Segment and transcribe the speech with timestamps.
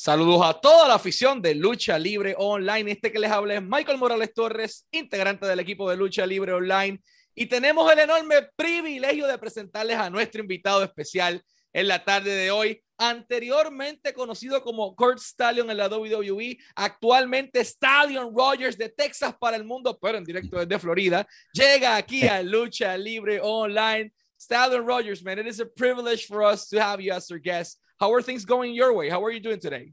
[0.00, 2.92] Saludos a toda la afición de Lucha Libre Online.
[2.92, 7.02] Este que les habla es Michael Morales Torres, integrante del equipo de Lucha Libre Online.
[7.34, 11.42] Y tenemos el enorme privilegio de presentarles a nuestro invitado especial
[11.72, 18.32] en la tarde de hoy, anteriormente conocido como Kurt Stallion en la WWE, actualmente Stallion
[18.32, 22.96] Rogers de Texas para el mundo, pero en directo desde Florida, llega aquí a Lucha
[22.96, 24.12] Libre Online.
[24.40, 27.80] Stallion Rogers, man, it is a privilege for us to have you as our guest.
[28.00, 29.08] How are things going your way?
[29.08, 29.90] How are you doing today?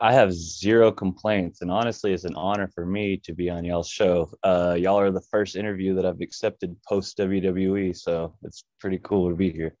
[0.00, 3.88] I have zero complaints, and honestly, it's an honor for me to be on y'all's
[3.88, 4.30] show.
[4.42, 9.28] Uh, y'all are the first interview that I've accepted post WWE, so it's pretty cool
[9.28, 9.76] to be here.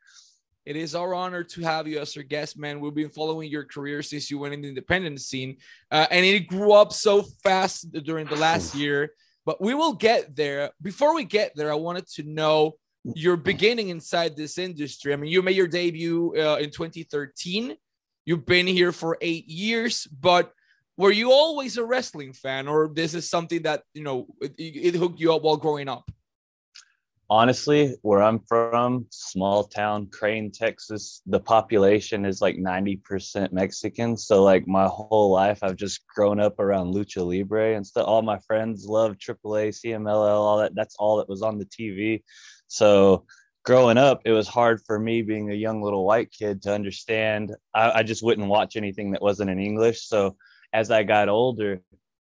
[0.66, 2.80] It is our honor to have you as our guest, man.
[2.80, 5.56] We've been following your career since you went in the independent scene,
[5.90, 9.14] uh, and it grew up so fast during the last year.
[9.46, 10.70] But we will get there.
[10.82, 15.12] Before we get there, I wanted to know your beginning inside this industry.
[15.12, 17.76] I mean, you made your debut uh, in 2013.
[18.24, 20.52] You've been here for eight years, but
[20.96, 24.94] were you always a wrestling fan, or this is something that you know it, it
[24.94, 26.10] hooked you up while growing up?
[27.30, 34.16] Honestly, where I'm from, small town Crane, Texas, the population is like 90% Mexican.
[34.16, 38.06] So, like, my whole life, I've just grown up around Lucha Libre and stuff.
[38.06, 40.74] All my friends love AAA, CMLL, all that.
[40.74, 42.22] That's all that was on the TV.
[42.74, 43.24] So
[43.64, 47.54] growing up, it was hard for me being a young little white kid to understand.
[47.72, 50.08] I, I just wouldn't watch anything that wasn't in English.
[50.08, 50.36] So
[50.72, 51.82] as I got older,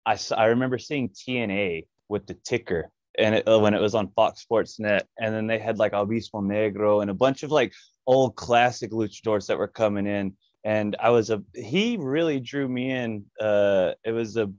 [0.04, 4.10] I, I remember seeing TNA with the ticker and it, uh, when it was on
[4.16, 7.72] Fox Sports Net, and then they had like Abismo Negro and a bunch of like
[8.04, 10.36] old classic luchadors that were coming in.
[10.64, 13.24] And I was a he really drew me in.
[13.40, 14.50] Uh, it was a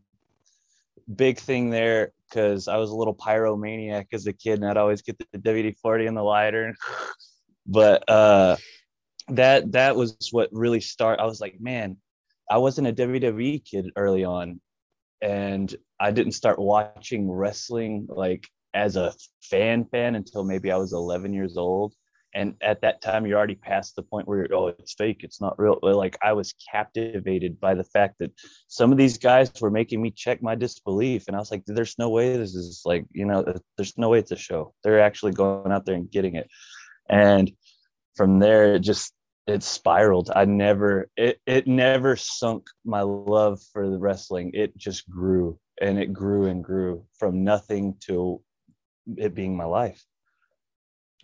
[1.13, 5.01] big thing there because I was a little pyromaniac as a kid, and I'd always
[5.01, 6.75] get the WD forty in the lighter.
[7.65, 8.57] but uh,
[9.29, 11.21] that that was what really started.
[11.21, 11.97] I was like, man,
[12.51, 14.59] I wasn't a WWE kid early on,
[15.21, 20.91] and I didn't start watching wrestling like as a fan fan until maybe I was
[20.91, 21.93] 11 years old
[22.35, 25.21] and at that time you're already past the point where oh it's fake.
[25.23, 25.79] It's not real.
[25.81, 28.31] Like i was captivated by the fact that
[28.67, 31.97] some of these guys were making me check my disbelief and i was like there's
[31.97, 33.43] no way this is like you know
[33.77, 34.73] there's no way it's a show.
[34.83, 36.49] They're actually going out there and getting it.
[37.09, 37.51] And
[38.15, 39.13] from there it just
[39.47, 40.31] it spiraled.
[40.35, 44.51] I never it, it never sunk my love for the wrestling.
[44.53, 48.41] It just grew and it grew and grew from nothing to
[49.17, 50.03] it being my life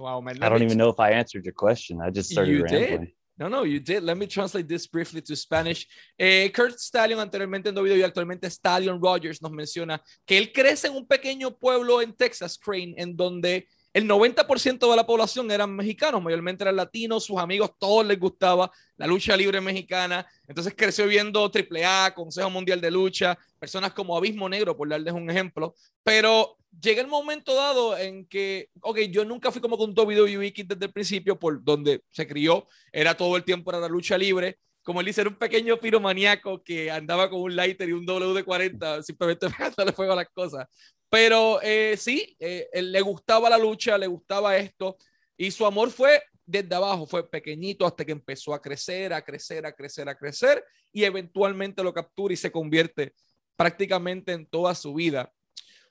[0.01, 0.41] Wow, man.
[0.41, 2.01] I don't even know if I answered your question.
[2.01, 3.01] I just started you rambling.
[3.01, 3.13] Did.
[3.38, 4.03] No, no, you did.
[4.03, 5.88] Let me translate this briefly to Spanish.
[6.17, 10.88] Eh, Kurt Stallion, anteriormente en WWE y actualmente Stallion Rogers, nos menciona que él crece
[10.88, 15.75] en un pequeño pueblo en Texas, Crane, en donde el 90% de la población eran
[15.75, 20.25] mexicanos, mayormente eran latinos, sus amigos, todos les gustaba la lucha libre mexicana.
[20.47, 25.29] Entonces creció viendo AAA, Consejo Mundial de Lucha, personas como Abismo Negro, por darles un
[25.29, 25.75] ejemplo.
[26.03, 30.85] Pero llega el momento dado en que, ok, yo nunca fui como con WWE desde
[30.85, 35.00] el principio, por donde se crió, era todo el tiempo era la lucha libre como
[35.00, 39.47] él dice, era un pequeño piromaníaco que andaba con un lighter y un WD-40, simplemente
[39.50, 40.68] pegándole fuego a las cosas.
[41.11, 44.95] Pero eh, sí, eh, le gustaba la lucha, le gustaba esto,
[45.35, 49.66] y su amor fue desde abajo, fue pequeñito hasta que empezó a crecer, a crecer,
[49.66, 53.13] a crecer, a crecer, y eventualmente lo captura y se convierte
[53.57, 55.29] prácticamente en toda su vida.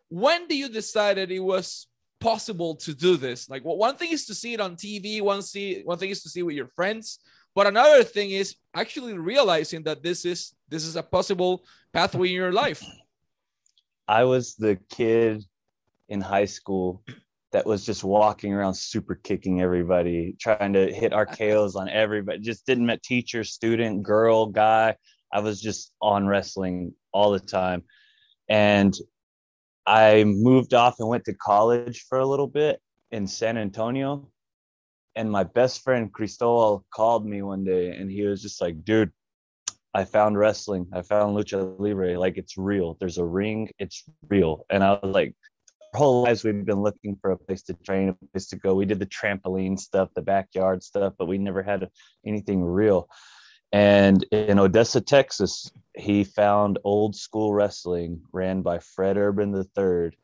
[0.08, 3.46] When do you decide that it was possible to do this?
[3.50, 6.30] Like, one thing is to see it on TV, one see one thing is to
[6.30, 7.18] see with your friends,
[7.54, 12.34] but another thing is actually realizing that this is this is a possible pathway in
[12.36, 12.82] your life.
[14.10, 15.44] I was the kid
[16.08, 17.04] in high school
[17.52, 22.40] that was just walking around super kicking everybody, trying to hit RKOs on everybody.
[22.40, 24.96] Just didn't met teacher, student, girl, guy.
[25.32, 27.84] I was just on wrestling all the time.
[28.48, 28.92] And
[29.86, 32.80] I moved off and went to college for a little bit
[33.12, 34.28] in San Antonio
[35.14, 39.12] and my best friend Cristobal called me one day and he was just like, dude,
[39.94, 40.86] I found wrestling.
[40.92, 42.18] I found lucha libre.
[42.18, 42.96] Like it's real.
[43.00, 43.70] There's a ring.
[43.78, 44.64] It's real.
[44.70, 45.34] And I was like,
[45.92, 48.74] our whole lives we've been looking for a place to train, a place to go.
[48.74, 51.88] We did the trampoline stuff, the backyard stuff, but we never had
[52.24, 53.08] anything real.
[53.72, 60.16] And in Odessa, Texas, he found old school wrestling ran by Fred Urban III.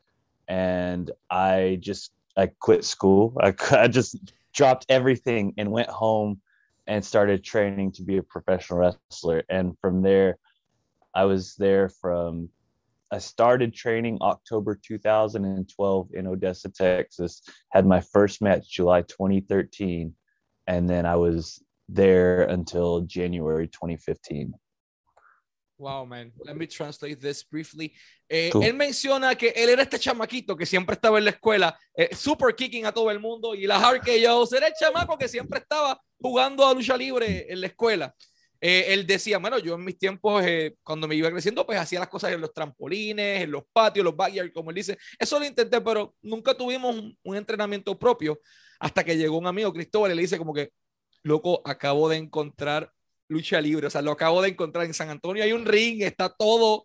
[0.48, 3.36] And I just I quit school.
[3.40, 4.16] I, I just
[4.54, 6.40] dropped everything and went home
[6.86, 9.42] and started training to be a professional wrestler.
[9.48, 10.38] And from there,
[11.14, 12.50] I was there from
[13.10, 17.42] I started training October 2012 in Odessa, Texas.
[17.70, 20.12] Had my first match July 2013,
[20.66, 24.54] and then I was there until January 2015.
[25.78, 26.32] Wow, man.
[26.44, 27.92] Let me translate this briefly.
[28.28, 32.14] Eh, él menciona que él era este chamaquito que siempre estaba en la escuela, eh,
[32.14, 35.28] super kicking a todo el mundo, y la hard que yo era el chamaco que
[35.28, 38.14] siempre estaba jugando a lucha libre en la escuela.
[38.60, 40.42] Eh, él decía, bueno, yo en mis tiempos,
[40.82, 44.16] cuando me iba creciendo, pues hacía las cosas en los trampolines, en los patios, los
[44.16, 44.96] backyards, como él dice.
[45.18, 48.40] Eso lo intenté, pero nunca tuvimos un, un entrenamiento propio
[48.80, 50.70] hasta que llegó un amigo, Cristóbal, y le dice como que,
[51.22, 52.92] loco, acabo de encontrar
[53.28, 53.86] lucha libre.
[53.86, 55.42] O sea, lo acabo de encontrar en San Antonio.
[55.42, 56.84] Hay un ring, está todo.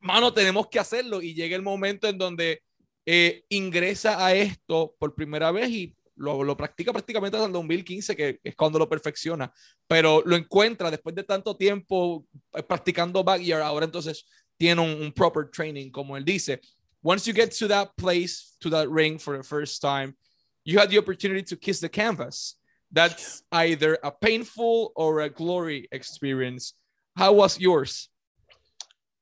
[0.00, 1.22] Mano, tenemos que hacerlo.
[1.22, 2.62] Y llega el momento en donde
[3.04, 8.16] eh, ingresa a esto por primera vez y lo, lo, practica prácticamente hasta el 2015,
[8.16, 9.52] que es cuando lo perfecciona.
[9.86, 13.62] Pero lo encuentra después de tanto tiempo eh, practicando backyard.
[13.62, 14.26] Ahora entonces
[14.56, 16.60] tiene un, un proper training, como él dice.
[17.02, 20.16] Once you get to that place, to that ring for the first time,
[20.64, 22.58] you had the opportunity to kiss the canvas.
[22.92, 26.74] that's either a painful or a glory experience.
[27.16, 28.08] How was yours?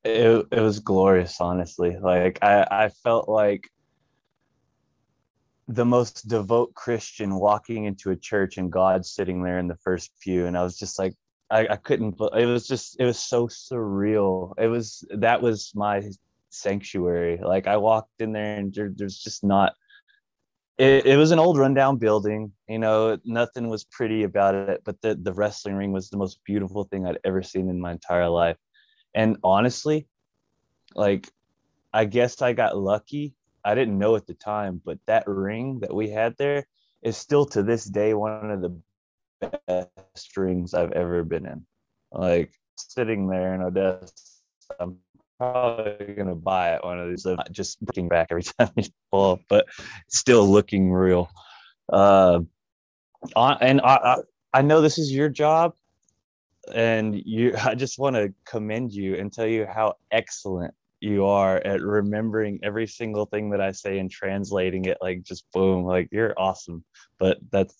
[0.04, 1.96] It, it was glorious, honestly.
[2.00, 3.68] Like I, I felt like
[5.68, 10.10] the most devout Christian walking into a church and God sitting there in the first
[10.20, 10.46] pew.
[10.46, 11.14] And I was just like,
[11.50, 14.52] I, I couldn't, it was just, it was so surreal.
[14.58, 16.02] It was, that was my
[16.50, 17.40] sanctuary.
[17.42, 19.74] Like I walked in there and there, there's just not
[20.78, 25.00] it, it was an old rundown building you know nothing was pretty about it but
[25.02, 28.28] the, the wrestling ring was the most beautiful thing i'd ever seen in my entire
[28.28, 28.56] life
[29.14, 30.06] and honestly
[30.94, 31.28] like
[31.92, 33.34] i guess i got lucky
[33.64, 36.66] i didn't know at the time but that ring that we had there
[37.02, 38.76] is still to this day one of the
[39.66, 41.64] best rings i've ever been in
[42.12, 44.12] like sitting there in odessa
[44.80, 44.98] i'm
[45.38, 47.24] probably gonna buy it one of these.
[47.24, 49.66] Not just looking back every time you pull up, but
[50.08, 51.28] still looking real.
[51.92, 52.40] Uh,
[53.36, 54.18] and I,
[54.52, 55.74] I know this is your job,
[56.72, 57.54] and you.
[57.64, 60.74] I just want to commend you and tell you how excellent
[61.04, 65.44] you are at remembering every single thing that I say and translating it like just
[65.52, 66.82] boom, like you're awesome.
[67.18, 67.76] But that's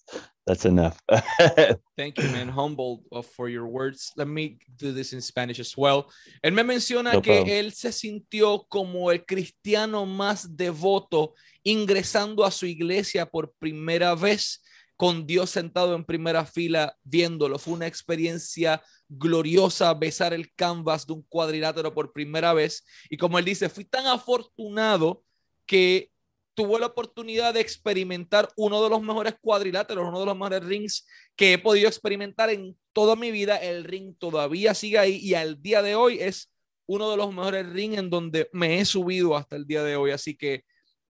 [0.47, 1.01] that's enough.
[1.97, 2.49] Thank you, man.
[2.49, 4.13] Humbled uh, for your words.
[4.17, 6.11] Let me do this in Spanish as well.
[6.45, 11.33] Él me menciona no que él se sintió como el cristiano más devoto
[11.65, 14.63] ingresando a su iglesia por primera vez
[14.97, 17.59] con Dios sentado en primera fila viéndolo.
[17.59, 22.85] Fue una experiencia gloriosa besar el canvas de un cuadrilátero por primera vez.
[23.11, 25.23] Y como él dice, fui tan afortunado
[25.67, 26.11] que
[26.55, 31.07] tuvo la oportunidad de experimentar uno de los mejores cuadriláteros, uno de los mejores rings
[31.37, 33.57] que he podido experimentar en toda mi vida.
[33.57, 36.53] El ring todavía sigue ahí y al día de hoy es
[36.87, 40.13] uno de los mejores rings en donde me he subido hasta el día de hoy.
[40.13, 40.65] Así que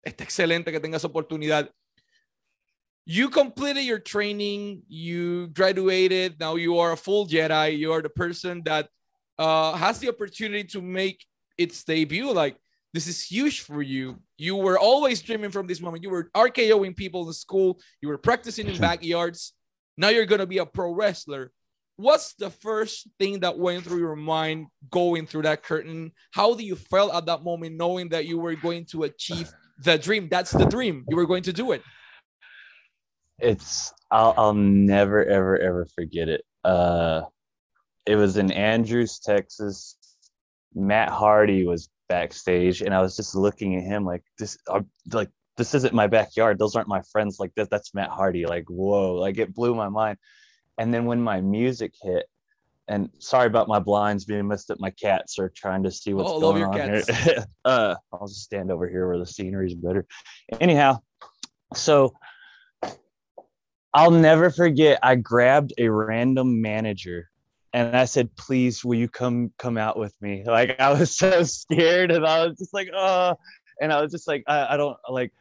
[0.02, 1.70] está excelente que tengas oportunidad.
[3.10, 8.08] You completed your training, you graduated, now you are a full Jedi, you are the
[8.08, 8.88] person that
[9.36, 11.26] uh, has the opportunity to make
[11.58, 12.32] its debut.
[12.32, 12.56] Like,
[12.94, 14.20] this is huge for you.
[14.38, 16.04] You were always dreaming from this moment.
[16.04, 19.54] You were RKOing people in school, you were practicing in backyards.
[19.96, 21.50] Now you're going to be a pro wrestler.
[21.96, 26.12] What's the first thing that went through your mind going through that curtain?
[26.30, 29.52] How do you feel at that moment knowing that you were going to achieve
[29.82, 30.28] the dream?
[30.30, 31.04] That's the dream.
[31.08, 31.82] You were going to do it
[33.40, 36.44] it's I'll I'll never ever ever forget it.
[36.64, 37.22] Uh,
[38.06, 39.96] it was in Andrews, Texas.
[40.74, 44.58] Matt Hardy was backstage, and I was just looking at him like this.
[44.66, 44.82] Uh,
[45.12, 46.58] like this isn't my backyard.
[46.58, 47.38] Those aren't my friends.
[47.38, 47.70] Like that.
[47.70, 48.46] That's Matt Hardy.
[48.46, 49.14] Like whoa.
[49.14, 50.18] Like it blew my mind.
[50.78, 52.26] And then when my music hit,
[52.88, 54.80] and sorry about my blinds being messed up.
[54.80, 57.08] My cats are trying to see what's oh, going on cats.
[57.08, 57.44] here.
[57.64, 60.06] uh, I'll just stand over here where the scenery is better.
[60.60, 60.98] Anyhow,
[61.72, 62.14] so
[63.92, 64.98] I'll never forget.
[65.02, 67.28] I grabbed a random manager
[67.72, 70.44] and I said, please, will you come come out with me?
[70.46, 73.34] Like I was so scared and I was just like, oh,
[73.80, 75.32] and I was just like, I, I don't like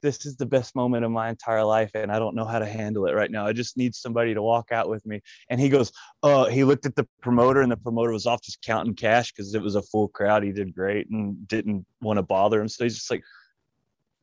[0.00, 2.66] this is the best moment of my entire life and I don't know how to
[2.66, 3.46] handle it right now.
[3.46, 5.20] I just need somebody to walk out with me.
[5.50, 8.62] And he goes, Oh, he looked at the promoter and the promoter was off just
[8.62, 10.44] counting cash because it was a full crowd.
[10.44, 12.68] He did great and didn't want to bother him.
[12.68, 13.24] So he's just like,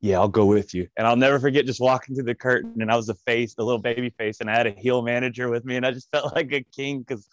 [0.06, 0.88] yeah, I'll go with you.
[0.98, 3.64] And I'll never forget just walking through the curtain and I was the face, the
[3.64, 6.36] little baby face, and I had a heel manager with me and I just felt
[6.36, 7.28] like a king because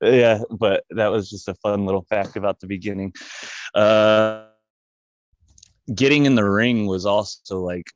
[0.00, 3.12] yeah, but that was just a fun little fact about the beginning.
[3.74, 4.46] Uh
[5.94, 7.90] getting in the ring was also like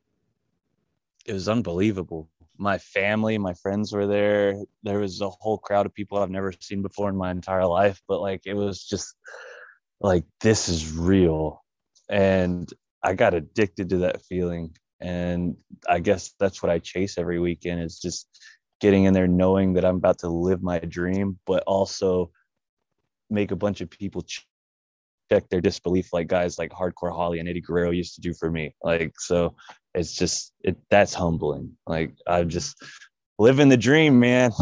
[1.25, 2.29] it was unbelievable.
[2.55, 4.61] My family, my friends were there.
[4.83, 7.99] There was a whole crowd of people I've never seen before in my entire life,
[8.07, 9.15] but like it was just
[9.99, 11.63] like this is real.
[12.09, 12.71] And
[13.03, 14.75] I got addicted to that feeling.
[15.01, 15.55] And
[15.87, 18.27] I guess that's what I chase every weekend is just
[18.81, 22.31] getting in there knowing that I'm about to live my dream, but also
[23.29, 24.23] make a bunch of people
[25.29, 28.49] check their disbelief like guys like hardcore holly and eddie guerrero used to do for
[28.49, 28.75] me.
[28.83, 29.55] Like so
[29.93, 31.77] it's just it that's humbling.
[31.85, 32.83] Like i'm just
[33.37, 34.51] living the dream man.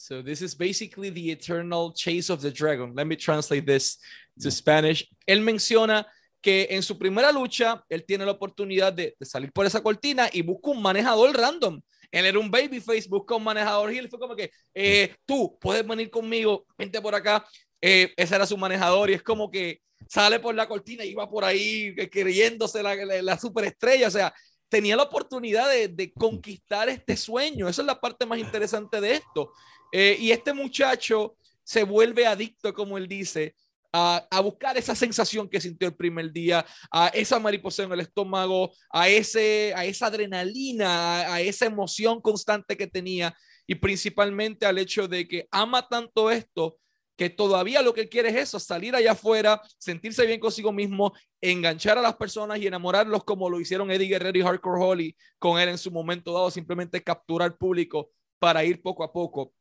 [0.00, 2.94] So this is basically the eternal chase of the dragon.
[2.94, 3.98] Let me translate this
[4.40, 5.04] to spanish.
[5.28, 6.06] Él menciona
[6.40, 10.42] que en su primera lucha él tiene la oportunidad de, salir por esa cortina y
[10.42, 11.80] busca un manejador random
[12.10, 16.10] él era un babyface, busca un manejador él fue como que, eh, tú puedes venir
[16.10, 17.44] conmigo, vente por acá.
[17.80, 21.28] Eh, ese era su manejador y es como que sale por la cortina y va
[21.28, 24.08] por ahí creyéndose la, la, superestrella.
[24.08, 24.34] O sea,
[24.68, 27.68] tenía la oportunidad de, de, conquistar este sueño.
[27.68, 29.52] Esa es la parte más interesante de esto.
[29.92, 33.54] Eh, y este muchacho se vuelve adicto, como él dice,
[33.92, 38.72] a, buscar esa sensación que sintió el primer día, a esa mariposa en el estómago,
[38.90, 45.08] a, ese, a esa adrenalina, a, esa emoción constante que tenía y principalmente al hecho
[45.08, 46.78] de que ama tanto esto
[47.16, 51.98] que todavía lo que quiere es eso, salir allá afuera, sentirse bien consigo mismo, enganchar
[51.98, 55.68] a las personas y enamorarlos como lo hicieron Eddie Guerrero y Hardcore Holly con él
[55.68, 59.52] en su momento dado, simplemente capturar público para ir poco a poco.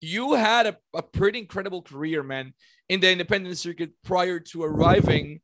[0.00, 2.54] You had a, a pretty incredible career, man.
[2.88, 5.40] in the independent circuit prior to arriving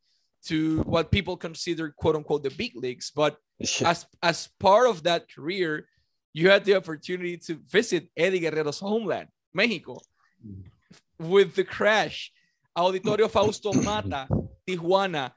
[0.46, 3.10] to what people consider quote unquote the big leagues.
[3.14, 3.36] But
[3.84, 5.86] as as part of that career,
[6.32, 10.00] you had the opportunity to visit Eddie Guerrero's homeland, Mexico,
[11.18, 12.32] with the crash.
[12.76, 14.26] Auditorio Fausto Mata,
[14.66, 15.30] Tijuana,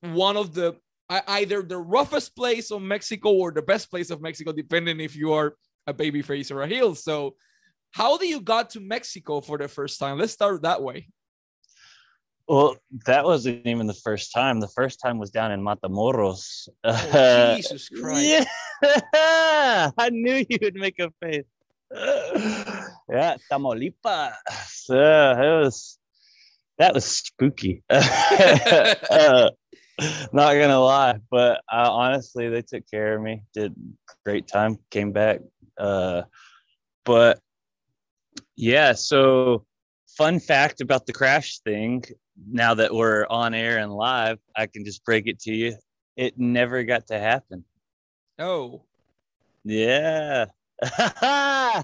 [0.00, 0.76] one of the
[1.08, 5.32] either the roughest place of Mexico or the best place of Mexico, depending if you
[5.32, 6.94] are a baby face or a heel.
[6.94, 7.36] So,
[7.92, 10.18] how did you got to Mexico for the first time?
[10.18, 11.08] Let's start that way.
[12.48, 14.58] Well, that wasn't even the first time.
[14.58, 16.68] The first time was down in Matamoros.
[16.82, 18.48] Oh, Jesus Christ.
[18.82, 21.44] Yeah, I knew you would make a face.
[23.08, 24.32] yeah, Tamaulipas.
[24.90, 25.98] Uh, it was
[26.78, 27.84] that was spooky.
[27.88, 29.50] uh,
[30.32, 33.42] not gonna lie, but uh, honestly, they took care of me.
[33.54, 33.74] Did
[34.24, 34.78] great time.
[34.90, 35.40] Came back.
[35.78, 36.22] Uh,
[37.04, 37.38] but
[38.56, 39.64] yeah, so
[40.16, 42.04] fun fact about the crash thing
[42.50, 45.76] now that we're on air and live, I can just break it to you.
[46.16, 47.64] It never got to happen.
[48.38, 48.82] Oh.
[49.64, 50.46] Yeah.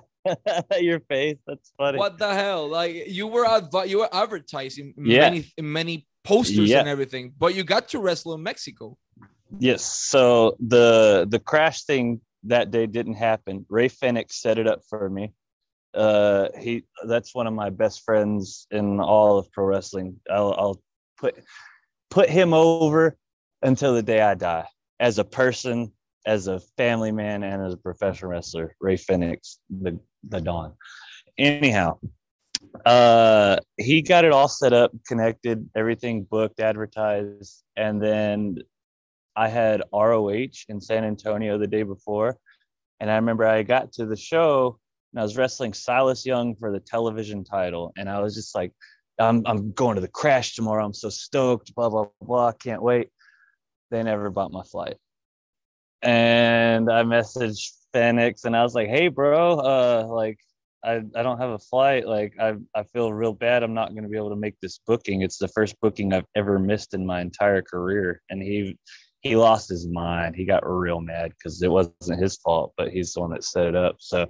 [0.80, 1.38] Your face.
[1.46, 1.98] That's funny.
[1.98, 2.68] What the hell?
[2.68, 5.20] Like you were adv- you were advertising yeah.
[5.20, 6.80] many many posters yeah.
[6.80, 8.96] and everything, but you got to wrestle in Mexico.
[9.58, 9.84] Yes.
[9.84, 13.66] So the the crash thing that day didn't happen.
[13.68, 15.32] Ray Phoenix set it up for me
[15.96, 20.20] uh, he that's one of my best friends in all of pro wrestling.
[20.30, 20.82] I'll, I'll
[21.18, 21.42] put
[22.10, 23.16] put him over
[23.62, 24.66] until the day I die.
[25.00, 25.92] As a person,
[26.26, 29.98] as a family man, and as a professional wrestler, Rey Fénix, the
[30.28, 30.74] the Don.
[31.38, 31.98] Anyhow,
[32.84, 38.58] uh, he got it all set up, connected, everything booked, advertised, and then
[39.34, 42.36] I had ROH in San Antonio the day before,
[43.00, 44.78] and I remember I got to the show
[45.12, 47.92] and I was wrestling Silas Young for the television title.
[47.96, 48.72] And I was just like,
[49.18, 50.84] I'm, I'm going to the crash tomorrow.
[50.84, 52.52] I'm so stoked, blah, blah, blah.
[52.52, 53.08] Can't wait.
[53.90, 54.96] They never bought my flight.
[56.02, 60.38] And I messaged Phoenix and I was like, hey, bro, uh, like,
[60.84, 62.06] I, I don't have a flight.
[62.06, 63.62] Like, I, I feel real bad.
[63.62, 65.22] I'm not going to be able to make this booking.
[65.22, 68.20] It's the first booking I've ever missed in my entire career.
[68.28, 68.78] And he,
[69.20, 70.36] he lost his mind.
[70.36, 73.66] He got real mad because it wasn't his fault, but he's the one that set
[73.66, 73.96] it up.
[73.98, 74.26] So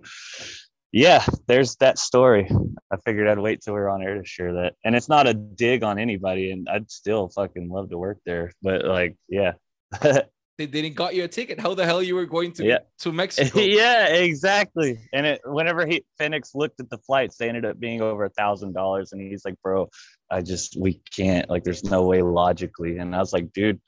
[0.96, 2.50] yeah, there's that story.
[2.90, 4.76] I figured I'd wait till we are on air to share that.
[4.82, 8.50] And it's not a dig on anybody, and I'd still fucking love to work there.
[8.62, 9.52] But like, yeah.
[10.00, 11.60] they didn't got you a ticket.
[11.60, 12.78] How the hell you were going to yeah.
[13.00, 13.60] to Mexico?
[13.60, 14.98] yeah, exactly.
[15.12, 18.30] And it whenever he Phoenix looked at the flights, they ended up being over a
[18.30, 19.12] thousand dollars.
[19.12, 19.90] And he's like, bro,
[20.30, 22.96] I just we can't, like, there's no way logically.
[22.96, 23.82] And I was like, dude,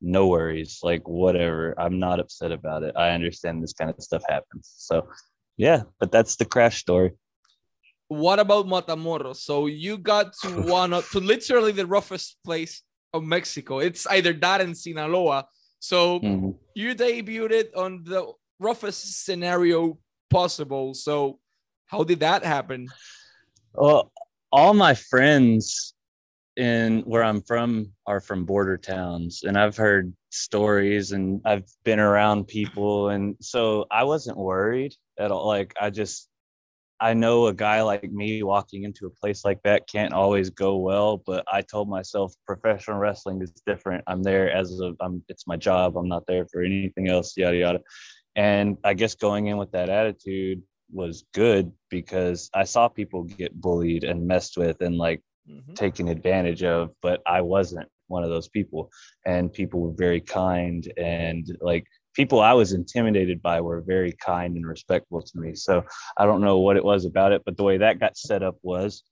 [0.00, 0.78] no worries.
[0.82, 1.74] Like, whatever.
[1.78, 2.96] I'm not upset about it.
[2.96, 4.72] I understand this kind of stuff happens.
[4.78, 5.08] So
[5.56, 7.12] yeah, but that's the crash story.
[8.08, 9.36] What about Matamoros?
[9.36, 12.82] So you got to one of, to literally the roughest place
[13.12, 13.78] of Mexico.
[13.78, 15.46] It's either that and Sinaloa.
[15.78, 16.50] So mm-hmm.
[16.74, 19.98] you debuted on the roughest scenario
[20.30, 20.94] possible.
[20.94, 21.38] So
[21.86, 22.88] how did that happen?
[23.72, 24.12] Well,
[24.50, 25.93] all my friends
[26.56, 32.00] in where I'm from are from border towns, and I've heard stories and I've been
[32.00, 35.46] around people, and so I wasn't worried at all.
[35.46, 36.28] Like I just
[37.00, 40.76] I know a guy like me walking into a place like that can't always go
[40.76, 44.04] well, but I told myself professional wrestling is different.
[44.06, 45.96] I'm there as a I'm it's my job.
[45.96, 47.80] I'm not there for anything else, yada yada.
[48.36, 53.60] And I guess going in with that attitude was good because I saw people get
[53.60, 55.74] bullied and messed with and like mm-hmm.
[55.74, 58.90] taken advantage of, but I wasn't one of those people.
[59.26, 64.56] And people were very kind and like people I was intimidated by were very kind
[64.56, 65.54] and respectful to me.
[65.54, 65.84] So
[66.16, 68.56] I don't know what it was about it, but the way that got set up
[68.62, 69.02] was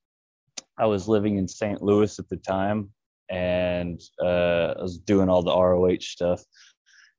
[0.79, 1.83] I was living in St.
[1.83, 2.91] Louis at the time
[3.29, 6.43] and uh, I was doing all the ROH stuff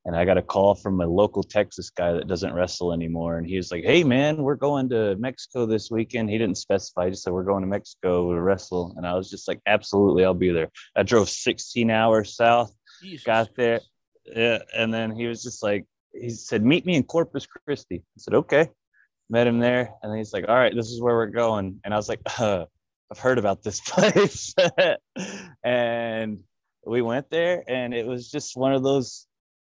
[0.06, 3.38] and I got a call from a local Texas guy that doesn't wrestle anymore.
[3.38, 6.30] And he was like, Hey man, we're going to Mexico this weekend.
[6.30, 8.94] He didn't specify, he just said, We're going to Mexico to wrestle.
[8.98, 10.70] And I was just like, Absolutely, I'll be there.
[10.96, 13.24] I drove 16 hours south, Jesus.
[13.24, 13.80] got there.
[14.26, 14.60] Yeah.
[14.76, 18.04] And then he was just like, he said, Meet me in Corpus Christi.
[18.04, 18.70] I said, Okay.
[19.30, 19.94] Met him there.
[20.04, 21.80] And then he's like, All right, this is where we're going.
[21.86, 22.66] And I was like, uh,
[23.10, 24.54] I've heard about this place.
[25.64, 26.40] and
[26.86, 29.26] we went there and it was just one of those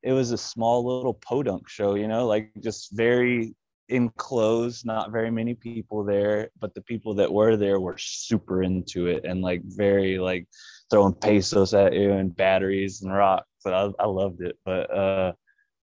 [0.03, 3.55] it was a small little podunk show, you know, like just very
[3.89, 9.07] enclosed, not very many people there, but the people that were there were super into
[9.07, 10.47] it and like very like
[10.89, 13.47] throwing pesos at you and batteries and rocks.
[13.63, 14.57] But I, I loved it.
[14.65, 15.33] But uh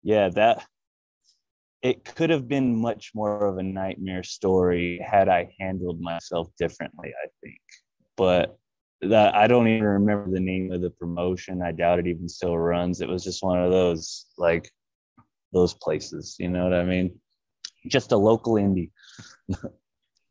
[0.03, 0.65] yeah, that
[1.83, 7.13] it could have been much more of a nightmare story had I handled myself differently,
[7.23, 7.61] I think.
[8.17, 8.57] But
[9.03, 11.62] that I don't even remember the name of the promotion.
[11.62, 13.00] I doubt it even still runs.
[13.00, 14.71] It was just one of those like
[15.53, 17.21] those places, you know what I mean?
[17.87, 18.91] Just a local indie.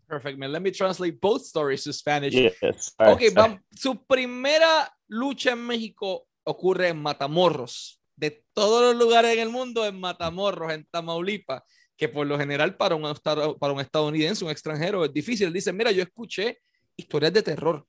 [0.08, 0.52] Perfect, man.
[0.52, 2.34] Let me translate both stories to Spanish.
[2.34, 2.54] Yes.
[3.00, 3.60] Okay, sorry.
[3.74, 8.00] su primera lucha en México ocurre en Matamoros.
[8.16, 11.64] De todos los lugares en el mundo, en Matamoros, en Tamaulipas,
[11.98, 13.14] que por lo general para un,
[13.60, 15.52] para un estadounidense, un extranjero, es difícil.
[15.52, 16.60] Dice, mira, yo escuché
[16.96, 17.86] historias de terror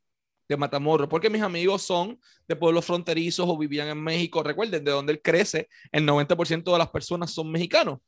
[0.49, 4.43] de Matamoros, porque mis amigos son de pueblos fronterizos o vivían en México.
[4.43, 7.99] Recuerden, de donde él crece, el 90% de las personas son mexicanos.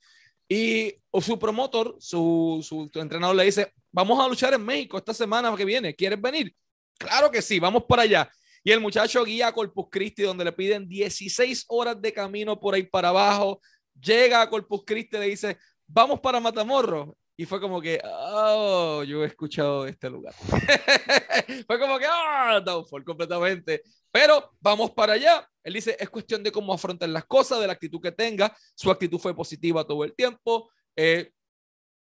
[0.49, 5.54] Y su promotor, su, su, entrenador le dice, vamos a luchar en México esta semana
[5.54, 6.54] que viene, ¿quieres venir?
[6.97, 8.30] Claro que sí, vamos para allá.
[8.64, 12.74] Y el muchacho guía a Corpus Christi, donde le piden 16 horas de camino por
[12.74, 13.61] ahí para abajo.
[14.01, 19.22] Llega a Corpus Christi le dice, vamos para Matamoros y fue como que, oh, yo
[19.22, 20.35] he escuchado este lugar.
[21.68, 23.81] fue como que, ah, oh, downfall completamente.
[24.11, 25.48] Pero vamos para allá.
[25.62, 28.53] Él dice, es cuestión de cómo afrontar las cosas, de la actitud que tenga.
[28.74, 30.68] Su actitud fue positiva todo el tiempo.
[30.96, 31.31] Eh,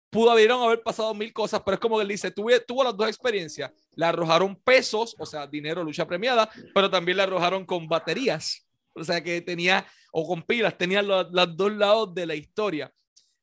[0.09, 2.97] pudo haber, haber pasado mil cosas, pero es como que él dice, tuve, tuvo las
[2.97, 3.71] dos experiencias.
[3.93, 8.67] Le arrojaron pesos, o sea, dinero, lucha premiada, pero también le arrojaron con baterías.
[8.95, 12.91] O sea, que tenía, o con pilas, tenía los, los dos lados de la historia.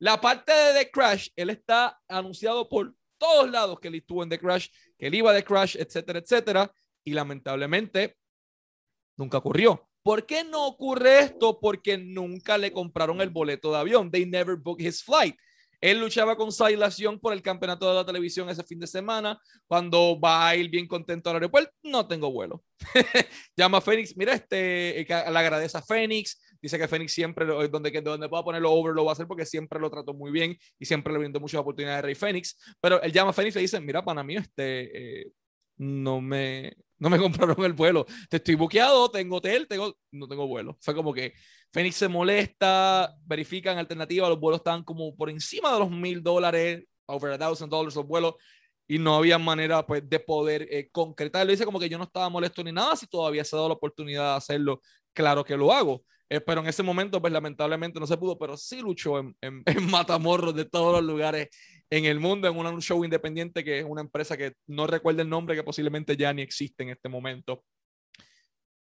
[0.01, 4.29] La parte de The Crash, él está anunciado por todos lados que él estuvo en
[4.29, 6.73] The Crash, que él iba de Crash, etcétera, etcétera.
[7.05, 8.17] Y lamentablemente
[9.17, 9.89] nunca ocurrió.
[10.03, 11.59] ¿Por qué no ocurre esto?
[11.61, 14.11] Porque nunca le compraron el boleto de avión.
[14.11, 15.37] They never booked his flight.
[15.81, 19.41] Él luchaba con Silas por el campeonato de la televisión ese fin de semana.
[19.67, 22.65] Cuando va a ir bien contento al aeropuerto, no tengo vuelo.
[23.57, 26.41] Llama a Fénix, mira, este, eh, le agradece a Fénix.
[26.61, 29.79] Dice que Fénix siempre, donde, donde pueda ponerlo over, lo va a hacer porque siempre
[29.79, 32.59] lo trató muy bien y siempre le brindó muchas oportunidades a Rey Fénix.
[32.81, 35.33] Pero él llama a Fénix y le dice: Mira, para mí, este, eh,
[35.77, 38.07] no me, no me compraron el vuelo.
[38.29, 40.77] Te estoy buqueado, tengo hotel, tengo, no tengo vuelo.
[40.81, 41.33] Fue como que
[41.73, 46.85] Phoenix se molesta, verifican alternativas, los vuelos estaban como por encima de los mil dólares,
[47.07, 48.35] over a thousand dollars los vuelos,
[48.87, 51.51] y no había manera pues de poder eh, concretarlo.
[51.51, 53.75] Dice como que yo no estaba molesto ni nada, si todavía se ha dado la
[53.75, 54.81] oportunidad de hacerlo,
[55.13, 56.05] claro que lo hago.
[56.31, 59.63] Eh, pero en ese momento, pues lamentablemente no se pudo, pero sí luchó en, en,
[59.67, 61.49] en Matamorros de todos los lugares
[61.91, 65.29] en el mundo en un show independiente que es una empresa que no recuerdo el
[65.29, 67.65] nombre, que posiblemente ya ni existe en este momento.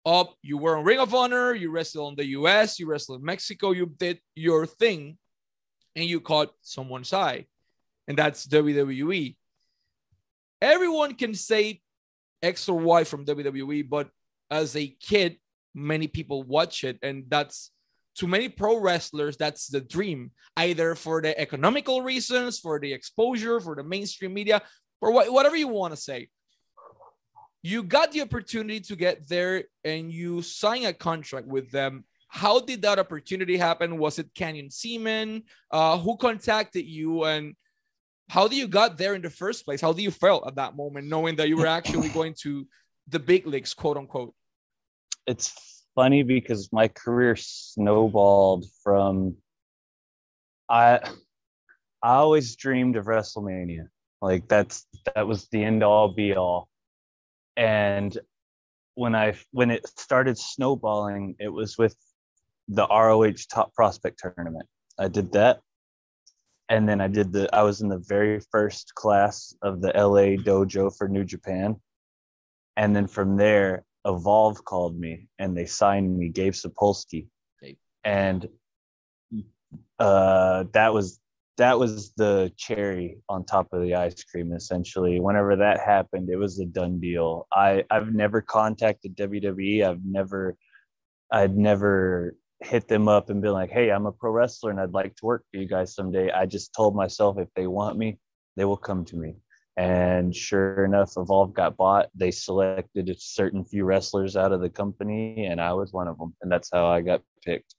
[0.05, 3.25] Up, you were on Ring of Honor, you wrestled in the US, you wrestled in
[3.25, 5.17] Mexico, you did your thing,
[5.95, 7.45] and you caught someone's eye.
[8.07, 9.35] And that's WWE.
[10.61, 11.81] Everyone can say
[12.41, 14.09] X or Y from WWE, but
[14.49, 15.37] as a kid,
[15.79, 17.71] many people watch it, and that's
[18.19, 23.61] to many pro wrestlers, that's the dream, either for the economical reasons, for the exposure,
[23.61, 24.61] for the mainstream media,
[24.99, 26.27] or wh- whatever you want to say.
[27.61, 32.05] You got the opportunity to get there and you sign a contract with them.
[32.27, 33.97] How did that opportunity happen?
[33.97, 35.43] Was it Canyon Ceman?
[35.71, 37.23] Uh, who contacted you?
[37.23, 37.55] And
[38.29, 39.81] how do you got there in the first place?
[39.81, 42.67] How do you felt at that moment, knowing that you were actually going to
[43.07, 44.33] the big leagues, quote unquote?
[45.25, 45.53] It's
[45.99, 49.35] funny because my career snowballed from
[50.69, 50.99] I
[52.01, 53.89] I always dreamed of WrestleMania.
[54.21, 56.69] Like that's that was the end all be all.
[57.57, 58.17] And
[58.95, 61.97] when I when it started snowballing, it was with
[62.69, 64.69] the ROH Top Prospect Tournament.
[64.97, 65.59] I did that.
[66.69, 70.41] And then I did the I was in the very first class of the LA
[70.41, 71.75] dojo for New Japan.
[72.77, 77.27] And then from there, Evolve called me and they signed me, Gabe Sapolsky.
[77.61, 77.77] Okay.
[78.03, 78.47] And
[79.99, 81.19] uh, that was
[81.57, 85.19] that was the cherry on top of the ice cream essentially.
[85.19, 87.47] Whenever that happened it was a done deal.
[87.53, 90.55] I i've never contacted wwe i've never
[91.31, 94.93] i'd never hit them up and been like hey i'm a pro wrestler and i'd
[94.93, 96.31] like to work for you guys someday.
[96.31, 98.19] I just told myself if they want me
[98.55, 99.35] they will come to me
[99.79, 104.69] and sure enough evolve got bought they selected a certain few wrestlers out of the
[104.69, 107.75] company and i was one of them and that's how i got picked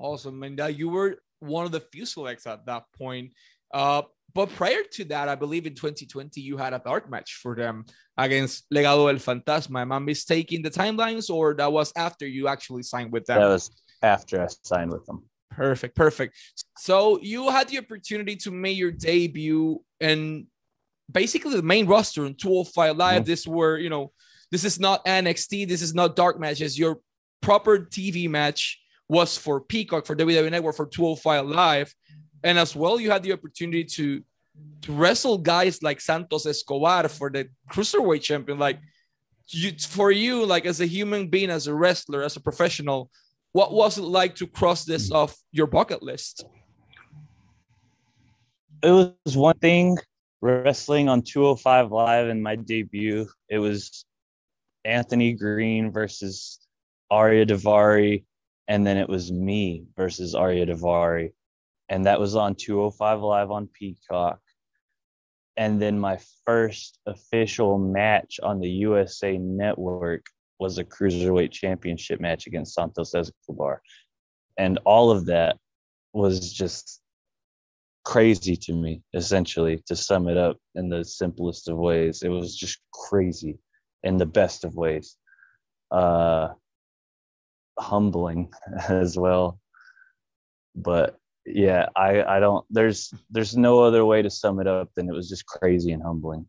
[0.00, 0.42] Awesome.
[0.42, 3.32] And uh, you were one of the few selects at that point.
[3.72, 4.02] Uh,
[4.34, 7.86] but prior to that, I believe in 2020, you had a dark match for them
[8.16, 9.80] against Legado del Fantasma.
[9.80, 13.40] Am I mistaking the timelines, or that was after you actually signed with them?
[13.40, 13.70] that was
[14.02, 16.36] after i signed with them Perfect, perfect.
[16.76, 20.46] So you had the opportunity to make your debut in
[21.10, 23.22] basically the main roster in 205 Live.
[23.22, 23.26] Mhm.
[23.26, 24.12] This were, you know,
[24.50, 26.78] this is not NXT, this is not dark matches.
[26.78, 27.00] Your
[27.40, 31.94] proper TV match was for Peacock, for WWE Network, for 205 Live.
[32.44, 34.22] And as well, you had the opportunity to
[34.82, 38.58] to wrestle guys like Santos Escobar for the cruiserweight champion.
[38.58, 38.80] Like
[39.48, 43.08] you, for you, like as a human being, as a wrestler, as a professional,
[43.52, 46.44] what was it like to cross this off your bucket list?
[48.82, 48.90] it
[49.24, 49.96] was one thing
[50.40, 53.26] wrestling on 205 live in my debut.
[53.48, 54.04] It was
[54.84, 56.60] anthony green versus
[57.10, 58.24] Ariya Daivari,
[58.68, 61.32] and then it was me versus Ariya Daivari,
[61.88, 64.40] and that was on 205 live on peacock.
[65.56, 70.24] And then my first official match on the usa network
[70.60, 73.82] was a cruiserweight championship match against santos escobar.
[74.56, 75.56] And all of that
[76.12, 77.00] was just
[78.08, 82.56] crazy to me essentially to sum it up in the simplest of ways it was
[82.56, 83.58] just crazy
[84.02, 85.16] in the best of ways
[85.90, 86.48] uh
[87.78, 88.50] humbling
[88.88, 89.60] as well
[90.74, 95.06] but yeah i i don't there's there's no other way to sum it up than
[95.06, 96.48] it was just crazy and humbling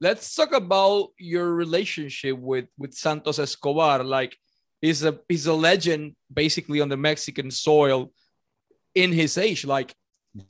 [0.00, 4.02] Let's talk about your relationship with with Santos Escobar.
[4.02, 4.36] Like
[4.80, 8.10] he's a he's a legend basically on the Mexican soil
[8.96, 9.64] in his age.
[9.64, 9.94] Like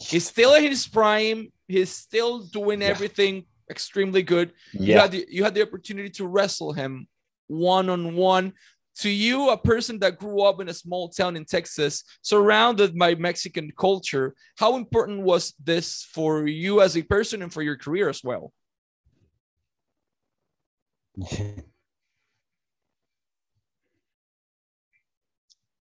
[0.01, 1.53] he's still in his prime.
[1.69, 2.89] He's still doing Yeah.
[2.89, 4.53] everything extremely good.
[4.73, 7.07] You yeah had the, you had the opportunity to wrestle him
[7.49, 8.53] one on one.
[8.97, 13.15] To you, a person that grew up in a small town in Texas, surrounded by
[13.15, 18.11] Mexican culture, how important was this for you as a person and for your career
[18.11, 18.53] as well?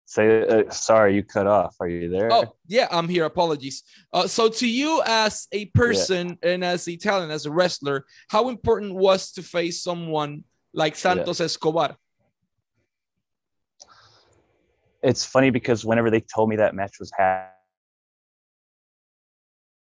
[0.08, 3.26] say uh, sorry you cut off are you there Oh, yeah, I'm here.
[3.26, 3.84] Apologies.
[4.12, 8.50] Uh, so, to you as a person and as a talent, as a wrestler, how
[8.50, 10.44] important was to face someone
[10.74, 11.98] like Santos Escobar?
[15.04, 17.50] it's funny because whenever they told me that match was ha-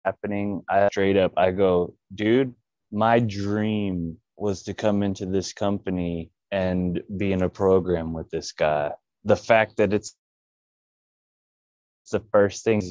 [0.05, 2.53] happening, I straight up I go, dude,
[2.91, 8.51] my dream was to come into this company and be in a program with this
[8.51, 8.91] guy.
[9.25, 10.15] The fact that it's
[12.11, 12.81] the first thing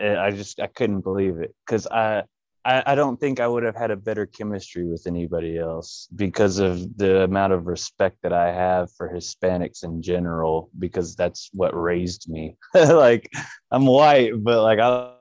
[0.00, 2.24] eh, I just I couldn't believe it because I,
[2.64, 6.58] I I don't think I would have had a better chemistry with anybody else because
[6.58, 11.80] of the amount of respect that I have for Hispanics in general because that's what
[11.80, 12.56] raised me.
[12.74, 13.30] like
[13.70, 15.12] I'm white, but like I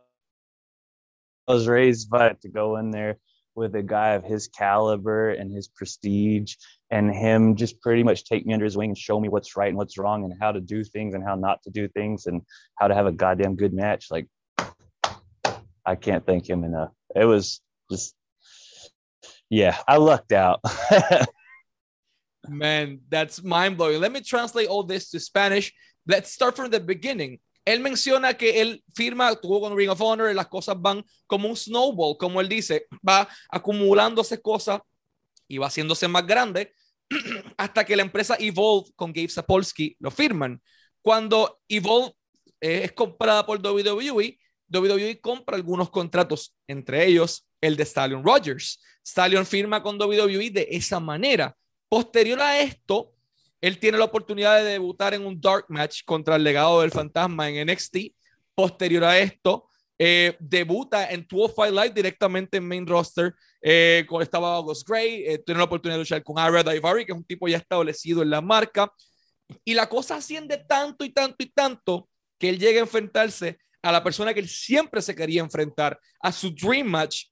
[1.48, 3.20] I was raised by to go in there
[3.54, 6.56] with a guy of his caliber and his prestige
[6.92, 9.70] and him just pretty much take me under his wing and show me what's right
[9.70, 12.42] and what's wrong and how to do things and how not to do things and
[12.78, 14.28] how to have a goddamn good match like
[15.86, 18.16] i can't thank him enough it was just
[19.50, 20.60] yeah i lucked out
[22.50, 24.00] Man, that's mind blowing.
[24.00, 25.74] Let me translate all this to Spanish.
[26.08, 27.40] Let's start from the beginning.
[27.66, 31.50] Él menciona que él firma, tuvo con Ring of Honor, y las cosas van como
[31.50, 34.82] un snowball, como él dice, va acumulándose cosas
[35.48, 36.74] y va haciéndose más grande
[37.58, 40.62] hasta que la empresa Evolve con Gabe Sapolsky lo firman.
[41.02, 42.14] Cuando Evolve
[42.62, 48.82] eh, es comprada por WWE, WWE compra algunos contratos, entre ellos el de Stallion Rogers.
[49.06, 51.56] Stallion firma con WWE de esa manera.
[51.88, 53.14] Posterior a esto,
[53.62, 57.50] él tiene la oportunidad de debutar en un dark match contra el legado del fantasma
[57.50, 57.98] en NXT.
[58.56, 63.34] Posterior a esto, eh, debuta en 205 Live directamente en main roster.
[63.62, 67.18] Eh, estaba August Gray, eh, tiene la oportunidad de luchar con Ara Daivari, que es
[67.18, 68.92] un tipo ya establecido en la marca.
[69.64, 73.92] Y la cosa asciende tanto y tanto y tanto que él llega a enfrentarse a
[73.92, 77.26] la persona que él siempre se quería enfrentar, a su dream match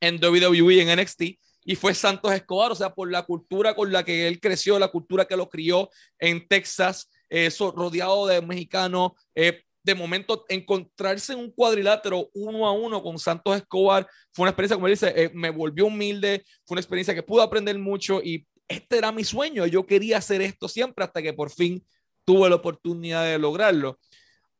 [0.00, 1.22] en WWE en NXT,
[1.64, 4.88] y fue Santos Escobar, o sea, por la cultura con la que él creció, la
[4.88, 9.12] cultura que lo crió en Texas, eso, rodeado de mexicanos.
[9.34, 14.50] Eh, de momento, encontrarse en un cuadrilátero uno a uno con Santos Escobar fue una
[14.50, 18.20] experiencia, como él dice, eh, me volvió humilde, fue una experiencia que pude aprender mucho
[18.22, 19.66] y este era mi sueño.
[19.66, 21.84] Yo quería hacer esto siempre hasta que por fin
[22.24, 23.98] tuve la oportunidad de lograrlo.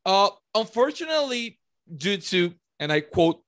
[0.04, 3.42] Uh, unfortunately, due to, and I quote,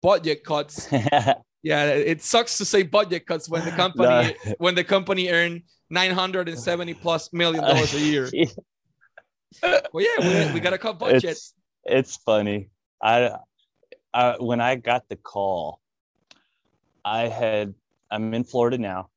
[0.00, 0.88] budget cuts.
[1.62, 4.08] yeah, it sucks to say budget cuts when the company
[4.46, 4.54] no.
[4.58, 8.30] when the company earned 970 plus million dollars a year.
[9.62, 11.24] well, yeah, we, we got to cut budgets.
[11.24, 12.70] It's, it's funny.
[13.02, 13.30] I,
[14.12, 15.80] I when I got the call,
[17.04, 17.74] I had
[18.10, 19.08] I'm in Florida now.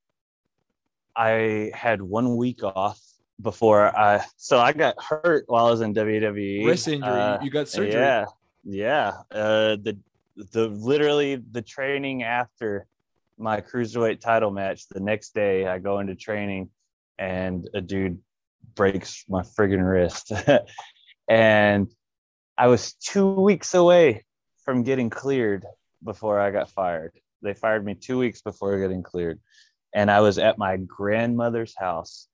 [1.16, 3.00] I had one week off
[3.42, 6.66] before I so I got hurt while I was in WWE.
[6.66, 7.10] Wrist injury.
[7.10, 7.94] Uh, you got surgery.
[7.94, 8.26] Yeah,
[8.64, 9.10] yeah.
[9.32, 9.98] Uh, the
[10.54, 12.88] the literally the training after
[13.38, 14.88] my cruiserweight title match.
[14.88, 16.70] The next day, I go into training,
[17.18, 18.20] and a dude
[18.76, 20.32] breaks my friggin' wrist,
[21.30, 21.88] and
[22.58, 24.26] I was two weeks away
[24.66, 25.66] from getting cleared
[26.04, 27.14] before I got fired.
[27.42, 29.40] They fired me two weeks before getting cleared
[29.94, 32.28] and I was at my grandmother's house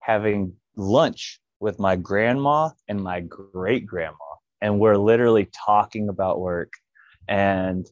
[0.00, 4.16] having lunch with my grandma and my great grandma.
[4.60, 6.72] And we're literally talking about work.
[7.28, 7.86] And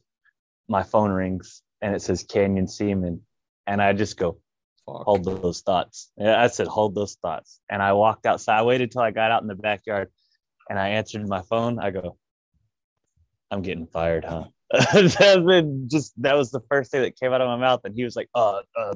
[0.67, 3.21] my phone rings and it says Canyon Ceman.
[3.67, 4.39] And I just go,
[4.97, 5.05] Fuck.
[5.05, 6.11] hold those thoughts.
[6.17, 7.59] Yeah, I said, hold those thoughts.
[7.69, 8.59] And I walked outside.
[8.59, 10.09] I waited till I got out in the backyard
[10.69, 11.79] and I answered my phone.
[11.79, 12.17] I go,
[13.51, 14.45] I'm getting fired, huh?
[14.71, 18.03] that just that was the first thing that came out of my mouth, and he
[18.03, 18.93] was like, "Uh, uh,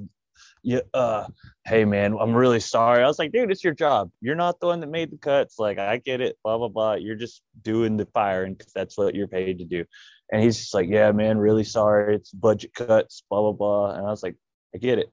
[0.62, 1.26] yeah, uh,
[1.66, 4.12] hey man, I'm really sorry." I was like, "Dude, it's your job.
[4.22, 5.58] You're not the one that made the cuts.
[5.58, 6.38] Like, I get it.
[6.44, 6.94] Blah blah blah.
[6.94, 9.84] You're just doing the firing because that's what you're paid to do."
[10.32, 12.18] And he's just like, "Yeah, man, really sorry.
[12.18, 13.24] It's budget cuts.
[13.28, 14.36] Blah blah blah." And I was like,
[14.76, 15.12] "I get it."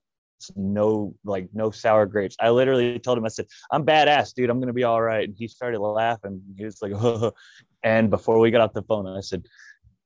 [0.55, 2.35] No like no sour grapes.
[2.39, 4.49] I literally told him, I said, I'm badass, dude.
[4.49, 5.27] I'm gonna be all right.
[5.27, 6.41] And he started laughing.
[6.57, 6.93] He was like,
[7.83, 9.43] and before we got off the phone, I said,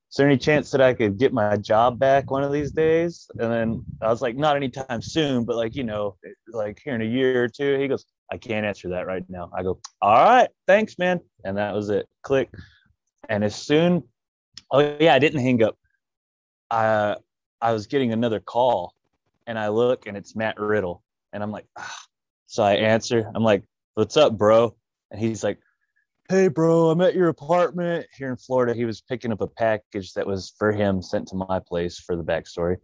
[0.10, 3.30] is there any chance that I could get my job back one of these days?
[3.38, 6.15] And then I was like, not anytime soon, but like, you know,
[6.48, 7.78] like here in a year or two.
[7.78, 9.52] He goes, I can't answer that right now.
[9.54, 11.19] I go, all right, thanks, man.
[11.43, 12.08] And that was it.
[12.24, 12.50] Click.
[13.28, 14.04] And as soon,
[14.71, 15.78] oh yeah, I didn't hang up.
[16.71, 17.17] I
[17.62, 18.93] I was getting another call
[19.47, 21.03] and I look and it's Matt Riddle.
[21.34, 21.97] And I'm like, ah.
[22.47, 23.31] so I answer.
[23.34, 23.63] I'm like,
[23.95, 24.75] what's up, bro?
[25.12, 25.60] And he's like,
[26.27, 28.08] hey bro i'm at your apartment.
[28.17, 31.36] Here in florida he was picking up a package that was for him sent to
[31.36, 32.77] my place for the backstory.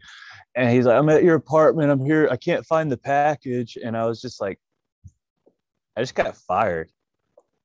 [0.55, 1.91] And he's like i'm at your apartment.
[1.91, 2.27] I'm here.
[2.29, 3.77] I can't find the package.
[3.83, 4.59] And i was just like
[5.97, 6.91] i just got fired.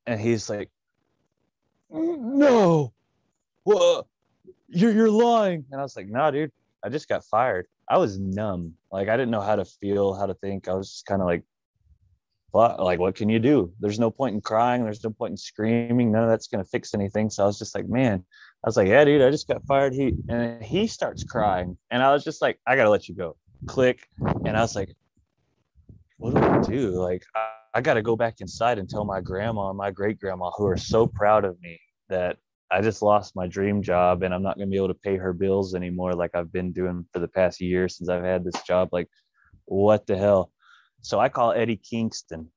[0.06, 0.70] And he's like
[1.90, 2.92] no.
[3.64, 4.09] Well
[4.68, 5.64] you're, you're lying.
[5.70, 6.52] And i was like nah dude.
[6.82, 8.75] I just got fired i was numb.
[8.90, 10.68] Like i didn't know how to feel how to think.
[10.68, 11.42] I was just kind of like
[12.53, 13.72] but like what can you do?
[13.81, 14.83] There's no point in crying.
[14.85, 16.11] There's no point in screaming.
[16.11, 17.29] None of that's to fix anything.
[17.29, 18.25] So i was just like man.
[18.64, 19.92] I was like yeah dude i just got fired.
[19.92, 21.77] He and he starts crying.
[21.90, 23.37] And i was just like i gotta let you go.
[23.66, 24.09] Click.
[24.44, 24.94] And i was like
[26.18, 26.90] what do i do?
[26.90, 30.51] Like i, I gotta go back inside and tell my grandma and my great grandma
[30.57, 32.38] who are so proud of me that
[32.70, 35.16] i just lost my dream job and i'm not going to be able to pay
[35.16, 38.61] her bills anymore like i've been doing for the past year since i've had this
[38.62, 39.09] job like
[39.66, 40.50] what the hell
[41.07, 42.50] so I call Eddie Kingston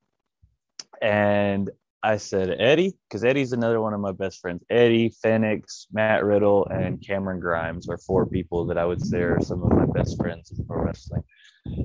[1.00, 1.70] and
[2.02, 4.64] I said, Eddie, because Eddie's another one of my best friends.
[4.70, 9.40] Eddie, Phoenix, Matt Riddle, and Cameron Grimes are four people that I would say are
[9.40, 11.22] some of my best friends in pro wrestling.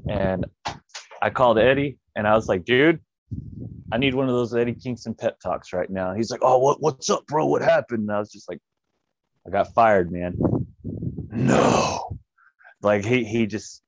[0.10, 0.48] And
[1.22, 3.00] I called Eddie and I was like, dude,
[3.92, 6.14] I need one of those Eddie Kingston pep talks right now.
[6.14, 7.46] He's like, oh, what, what's up, bro?
[7.46, 8.02] What happened?
[8.02, 8.60] And I was just like,
[9.46, 10.38] I got fired, man.
[11.32, 12.18] No.
[12.82, 13.84] Like he he just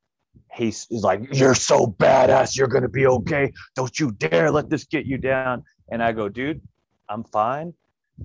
[0.53, 2.57] he's, he's like, You're so badass.
[2.57, 3.51] You're going to be okay.
[3.75, 5.63] Don't you dare let this get you down.
[5.91, 6.61] And I go, Dude,
[7.09, 7.73] I'm fine.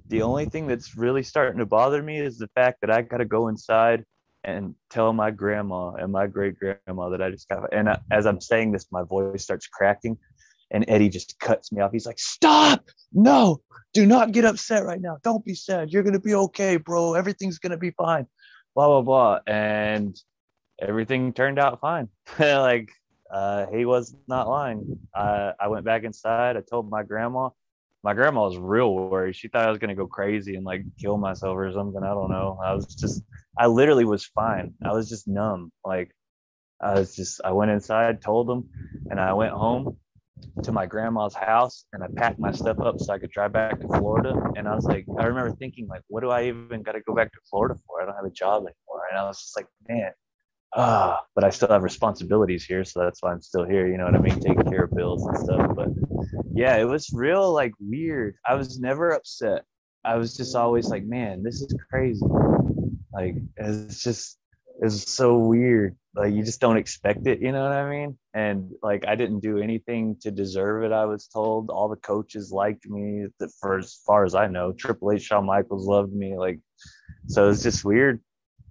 [0.08, 3.18] The only thing that's really starting to bother me is the fact that I got
[3.18, 4.04] to go inside
[4.44, 7.72] and tell my grandma and my great grandma that I just got.
[7.72, 10.16] And as I'm saying this, my voice starts cracking.
[10.72, 11.92] And Eddie just cuts me off.
[11.92, 12.88] He's like, Stop.
[13.12, 13.60] No,
[13.92, 15.18] do not get upset right now.
[15.22, 15.90] Don't be sad.
[15.90, 17.14] You're going to be okay, bro.
[17.14, 18.26] Everything's going to be fine.
[18.74, 19.38] Blah, blah, blah.
[19.46, 20.18] And
[20.80, 22.08] everything turned out fine.
[22.38, 22.90] like
[23.30, 24.98] uh, he was not lying.
[25.14, 26.56] I, I went back inside.
[26.56, 27.50] I told my grandma.
[28.04, 29.36] My grandma was real worried.
[29.36, 32.02] She thought I was gonna go crazy and like kill myself or something.
[32.02, 32.58] I don't know.
[32.62, 33.22] I was just,
[33.56, 34.74] I literally was fine.
[34.84, 35.70] I was just numb.
[35.84, 36.10] Like
[36.80, 38.68] I was just, I went inside, told them,
[39.08, 39.96] and I went home
[40.62, 43.80] to my grandma's house and I packed my stuff up so I could drive back
[43.80, 44.34] to Florida.
[44.56, 47.14] And I was like, I remember thinking like, what do I even got to go
[47.14, 48.02] back to Florida for?
[48.02, 49.06] I don't have a job anymore.
[49.10, 50.12] And I was just like, man,
[50.74, 53.86] uh, but I still have responsibilities here, so that's why I'm still here.
[53.86, 54.40] You know what I mean?
[54.40, 55.76] Taking care of bills and stuff.
[55.76, 55.88] But
[56.54, 58.36] yeah, it was real like weird.
[58.46, 59.64] I was never upset.
[60.04, 62.24] I was just always like, man, this is crazy.
[63.12, 64.38] Like it's just
[64.82, 65.96] it's so weird.
[66.14, 68.18] Like you just don't expect it, you know what I mean?
[68.34, 70.92] And like I didn't do anything to deserve it.
[70.92, 73.26] I was told all the coaches liked me.
[73.60, 76.36] For as far as I know, Triple H, Shawn Michaels loved me.
[76.36, 76.58] Like
[77.28, 78.20] so, it's just weird.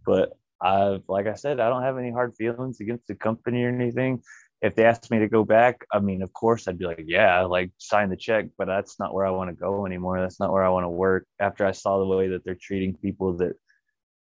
[0.06, 3.70] But I've, like I said, I don't have any hard feelings against the company or
[3.70, 4.22] anything.
[4.62, 7.42] If they asked me to go back, I mean, of course, I'd be like, yeah,
[7.46, 10.20] like sign the check, but that's not where I want to go anymore.
[10.20, 11.26] That's not where I want to work.
[11.40, 13.54] After I saw the way that they're treating people that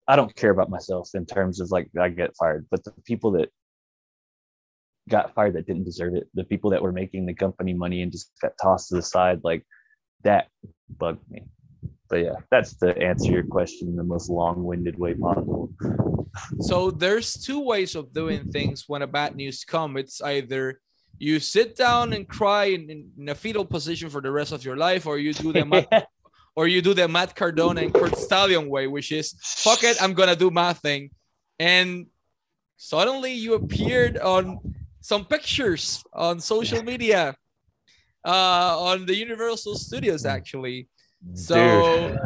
[0.10, 3.32] I don't care about myself in terms of like I get fired, but the people
[3.34, 3.50] that
[5.08, 8.12] got fired that didn't deserve it, the people that were making the company money and
[8.12, 9.63] just got tossed to the side, like
[10.24, 10.48] that
[10.98, 11.43] bugged me
[12.10, 15.72] but yeah, that's to answer your question in the most long-winded way possible.
[16.60, 20.00] So there's two ways of doing things when a bad news comes.
[20.00, 20.82] It's either
[21.19, 24.76] you sit down and cry in, in, a fetal position for the rest of your
[24.76, 25.65] life, or you do the
[26.60, 29.34] or you do the Matt Cardona and Curt Stallion way, which is
[29.65, 31.02] fuck it, I'm gonna do my thing,
[31.58, 31.89] and
[32.78, 34.60] suddenly you appeared on
[35.02, 37.22] some pictures on social media,
[38.34, 40.88] uh, on the Universal Studios actually
[41.34, 42.17] so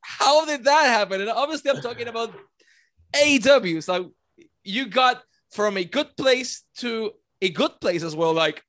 [0.00, 1.20] how did that happen?
[1.20, 2.32] And obviously, I'm talking about
[3.14, 3.82] AEW.
[3.82, 4.12] So
[4.62, 8.32] you got from a good place to a good place as well.
[8.32, 8.62] Like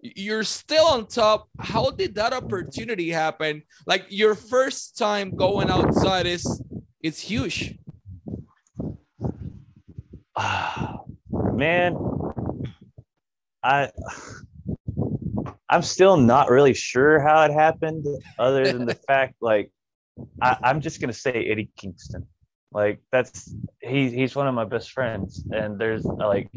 [0.00, 1.48] you're still on top.
[1.58, 3.62] How did that opportunity happen?
[3.86, 6.62] Like your first time going outside is
[7.02, 7.78] it's huge.
[11.30, 11.96] Man,
[13.62, 13.90] I
[15.68, 18.06] I'm still not really sure how it happened,
[18.38, 19.70] other than the fact like
[20.40, 22.26] I, I'm just gonna say Eddie Kingston.
[22.72, 26.50] Like that's he he's one of my best friends, and there's like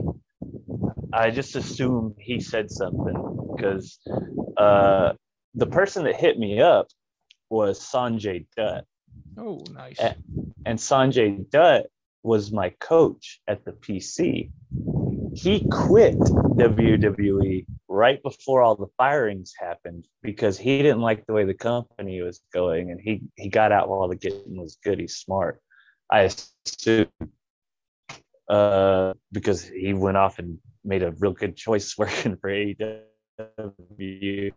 [1.12, 4.00] I just assume he said something because
[4.58, 5.14] uh,
[5.56, 6.88] the person that hit me up
[7.50, 8.86] was Sanjay Dutt.
[9.38, 10.00] Oh, nice.
[10.00, 11.88] And, and Sanjay Dutt
[12.24, 14.52] was my coach at the PC.
[15.34, 21.44] He quit WWE right before all the firings happened because he didn't like the way
[21.44, 25.16] the company was going and he he got out while the getting was good he's
[25.16, 25.60] smart
[26.12, 26.30] i
[26.66, 27.08] assume
[28.48, 34.52] uh, because he went off and made a real good choice working for AEW.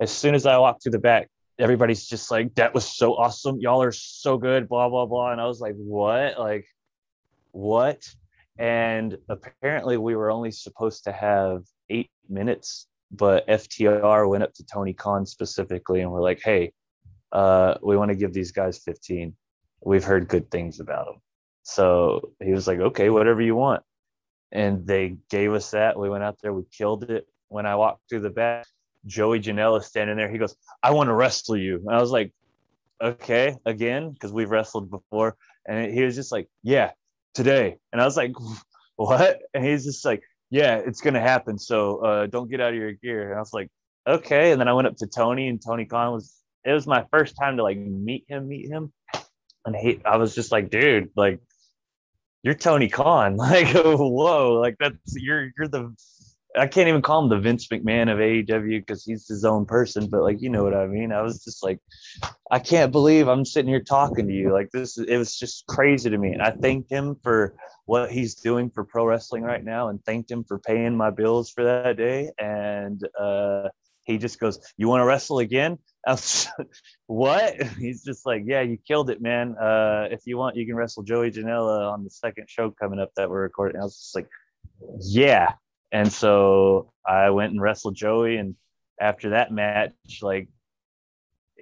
[0.00, 3.58] As soon as I walked through the back, everybody's just like, "That was so awesome!
[3.60, 5.32] Y'all are so good!" Blah blah blah.
[5.32, 6.38] And I was like, "What?
[6.38, 6.66] Like,
[7.50, 8.02] what?"
[8.58, 14.66] And apparently, we were only supposed to have eight minutes, but FTR went up to
[14.66, 16.72] Tony Khan specifically and we're like, hey,
[17.32, 19.34] uh, we want to give these guys 15.
[19.84, 21.16] We've heard good things about them.
[21.62, 23.82] So he was like, okay, whatever you want.
[24.52, 25.98] And they gave us that.
[25.98, 27.26] We went out there, we killed it.
[27.48, 28.66] When I walked through the back,
[29.06, 30.30] Joey Janela standing there.
[30.30, 31.76] He goes, I want to wrestle you.
[31.76, 32.32] And I was like,
[33.02, 35.36] okay, again, because we've wrestled before.
[35.66, 36.92] And he was just like, yeah,
[37.34, 37.78] today.
[37.92, 38.32] And I was like,
[38.96, 39.40] what?
[39.54, 41.58] And he's just like, yeah, it's gonna happen.
[41.58, 43.30] So uh, don't get out of your gear.
[43.30, 43.70] And I was like,
[44.06, 44.52] okay.
[44.52, 46.34] And then I went up to Tony, and Tony Khan was.
[46.64, 48.92] It was my first time to like meet him, meet him,
[49.64, 50.00] and he.
[50.04, 51.40] I was just like, dude, like,
[52.42, 53.36] you're Tony Khan.
[53.36, 55.94] Like, whoa, like that's you're you're the.
[56.56, 60.08] I can't even call him the Vince McMahon of AEW because he's his own person,
[60.08, 61.12] but like you know what I mean.
[61.12, 61.78] I was just like,
[62.50, 64.52] I can't believe I'm sitting here talking to you.
[64.52, 67.54] Like this, it was just crazy to me, and I thanked him for
[67.86, 71.50] what he's doing for pro wrestling right now and thanked him for paying my bills
[71.50, 72.30] for that day.
[72.38, 73.68] And uh,
[74.08, 75.78] he just goes, You want to wrestle again?
[76.06, 76.48] Was,
[77.06, 77.62] what?
[77.78, 79.54] He's just like, Yeah, you killed it, man.
[79.56, 83.10] Uh, if you want, you can wrestle Joey Janela on the second show coming up
[83.16, 83.80] that we're recording.
[83.80, 84.28] I was just like,
[85.00, 85.52] Yeah.
[85.92, 88.36] And so I went and wrestled Joey.
[88.38, 88.56] And
[89.00, 89.92] after that match,
[90.22, 90.48] like,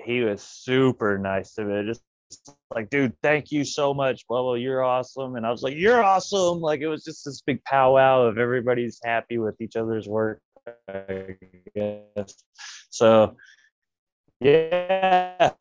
[0.04, 1.86] he was super nice to me.
[1.86, 2.02] Just
[2.70, 4.26] like, dude, thank you so much.
[4.28, 5.36] Blah, blah, you're awesome.
[5.36, 6.60] And I was like, you're awesome.
[6.60, 10.40] Like, it was just this big powwow of everybody's happy with each other's work.
[10.88, 11.36] I
[11.74, 12.44] guess.
[12.90, 13.36] So,
[14.40, 15.52] yeah.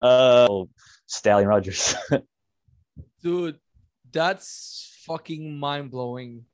[0.00, 0.64] Uh,
[1.06, 1.94] Stallion Rogers.
[3.22, 3.58] dude,
[4.10, 6.44] that's fucking mind blowing.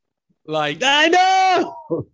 [0.47, 2.07] Like, I know.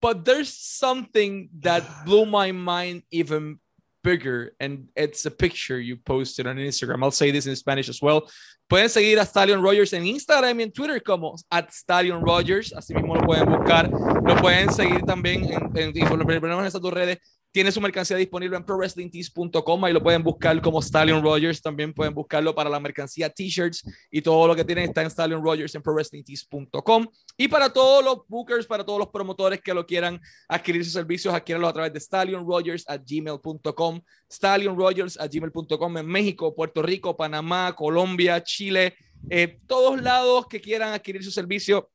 [0.00, 3.58] But there's something that blew my mind even
[4.04, 7.02] bigger and it's a picture you posted on Instagram.
[7.02, 8.28] I'll say this in Spanish as well.
[8.70, 12.72] Pueden seguir a Stallion Rogers en Instagram y en Twitter como at Stallion Rogers.
[12.72, 13.90] Así mismo lo pueden buscar.
[13.90, 17.18] Lo pueden seguir también en, en, en, en esas dos redes
[17.54, 19.84] tiene su mercancía disponible en prowrestlingtees.com.
[19.84, 21.62] Ahí lo pueden buscar como Stallion Rogers.
[21.62, 25.40] También pueden buscarlo para la mercancía t-shirts y todo lo que tienen está en Stallion
[25.40, 27.06] Rogers en prowrestlingtees.com.
[27.36, 31.32] Y para todos los bookers, para todos los promotores que lo quieran adquirir sus servicios,
[31.32, 34.00] adquiéranlo a través de stallionrogers@gmail.com.
[34.28, 38.96] StallionRogers@gmail.com en México, Puerto Rico, Panamá, Colombia, Chile,
[39.30, 41.88] eh, todos lados que quieran adquirir su servicio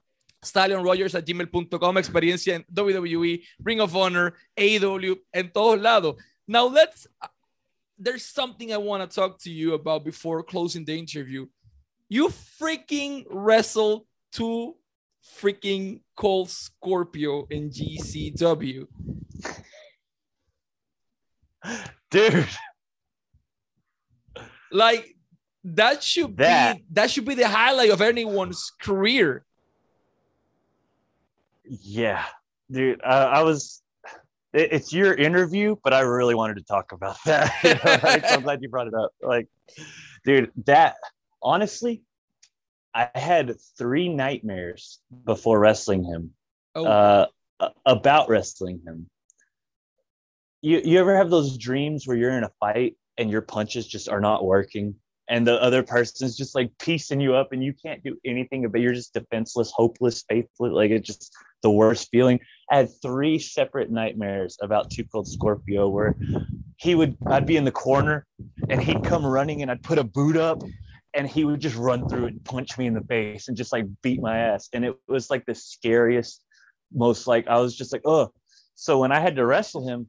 [0.82, 6.16] Rogers at gmail.com, experiencia en WWE, Ring of Honor, AEW, en todos lados.
[6.48, 7.08] Now let's,
[7.98, 11.48] there's something I want to talk to you about before closing the interview.
[12.08, 14.76] You freaking wrestled two
[15.40, 18.88] freaking Cold Scorpio in GCW.
[22.10, 22.48] Dude.
[24.72, 25.16] Like
[25.64, 26.78] that should that.
[26.78, 29.46] be that should be the highlight of anyone's career
[31.70, 32.26] yeah,
[32.72, 33.82] dude, uh, I was.
[34.54, 37.54] It, it's your interview, but I really wanted to talk about that.
[37.64, 39.12] you know, like, I'm glad you brought it up.
[39.22, 39.48] Like,
[40.26, 40.96] dude, that
[41.42, 42.02] honestly,
[42.94, 46.32] I had three nightmares before wrestling him.
[46.76, 46.86] Oh.
[46.86, 47.26] Uh,
[47.86, 49.08] about wrestling him.
[50.62, 54.10] You you ever have those dreams where you're in a fight and your punches just
[54.10, 54.96] are not working?
[55.30, 58.82] and the other person's just like piecing you up and you can't do anything but
[58.82, 62.40] you're just defenseless hopeless faithless like it just the worst feeling
[62.72, 66.16] i had three separate nightmares about two cold scorpio where
[66.78, 68.26] he would i'd be in the corner
[68.70, 70.62] and he'd come running and i'd put a boot up
[71.16, 73.86] and he would just run through and punch me in the face and just like
[74.02, 76.44] beat my ass and it was like the scariest
[76.94, 78.32] most like i was just like oh
[78.76, 80.08] so when i had to wrestle him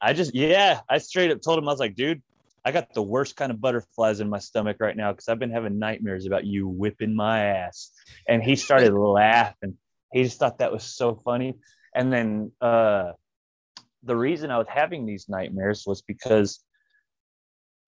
[0.00, 2.22] i just yeah i straight up told him i was like dude
[2.64, 5.50] I got the worst kind of butterflies in my stomach right now because I've been
[5.50, 7.90] having nightmares about you whipping my ass.
[8.26, 9.76] And he started laughing.
[10.14, 11.58] He just thought that was so funny.
[11.92, 13.12] And then uh,
[14.04, 16.60] the reason I was having these nightmares was because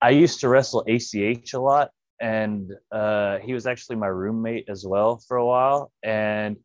[0.03, 1.93] I used to wrestle ACH a lot.
[2.21, 5.93] And uh, he was actually my roommate as well for a while.
[6.03, 6.57] And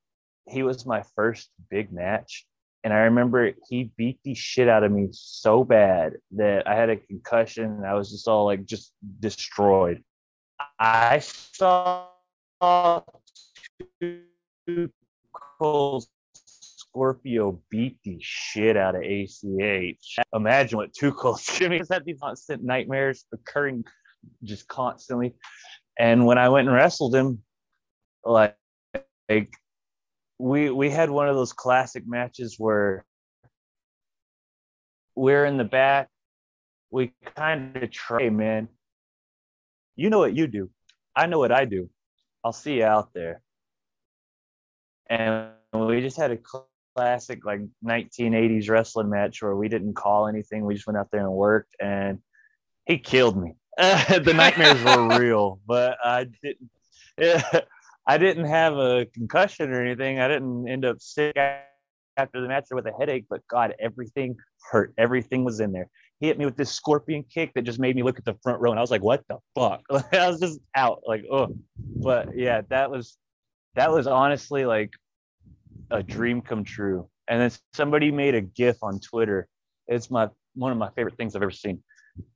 [0.47, 2.47] he was my first big match.
[2.84, 6.89] And I remember he beat the shit out of me so bad that I had
[6.89, 10.03] a concussion and I was just all like just destroyed.
[10.80, 12.07] I saw
[15.62, 20.18] Cold Scorpio beat the shit out of ACH.
[20.34, 23.86] Imagine what Cold Jimmy has had these constant nightmares occurring
[24.43, 25.36] just constantly.
[25.99, 27.43] And when I went and wrestled him,
[28.26, 28.55] like,
[29.30, 29.53] like
[30.39, 33.05] we we had one of those classic matches where
[35.16, 36.09] we're in the back.
[36.89, 38.68] We kind of try, man.
[39.95, 40.72] You know what you do.
[41.16, 41.88] I know what I do.
[42.43, 43.43] I'll see you out there.
[45.12, 46.38] And we just had a
[46.95, 50.66] classic like 1980s wrestling match where we didn't call anything.
[50.66, 52.20] We just went out there and worked, and
[52.86, 53.55] he killed me.
[53.78, 56.70] the nightmares were real, but I didn't.
[58.07, 60.20] I didn't have a concussion or anything.
[60.20, 64.38] I didn't end up sick after the match with a headache, but God, everything
[64.72, 64.93] hurt.
[64.97, 65.88] Everything was in there.
[66.20, 68.62] He hit me with this scorpion kick that just made me look at the front
[68.62, 69.82] row, and I was like, "What the fuck?"
[70.14, 71.53] I was just out, like, oh.
[71.78, 73.18] But yeah, that was
[73.76, 74.91] that was honestly like
[75.92, 77.08] a dream come true.
[77.28, 79.48] And then somebody made a GIF on Twitter.
[79.88, 81.84] It's my one of my favorite things I've ever seen.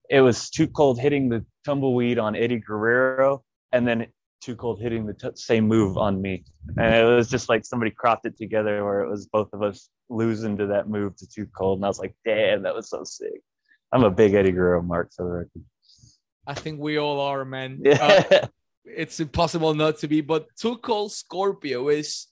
[0.09, 4.07] It was too cold hitting the tumbleweed on Eddie Guerrero, and then
[4.45, 6.43] too cold hitting the t- same move on me
[6.77, 9.89] and it was just like somebody cropped it together where it was both of us
[10.09, 13.03] losing to that move to too cold and i was like damn that was so
[13.03, 13.41] sick
[13.91, 15.63] i'm a big eddie guerrero mark for the record
[16.45, 18.23] i think we all are man yeah.
[18.31, 18.47] Uh,
[18.85, 22.27] it's impossible not to be but too cold scorpio is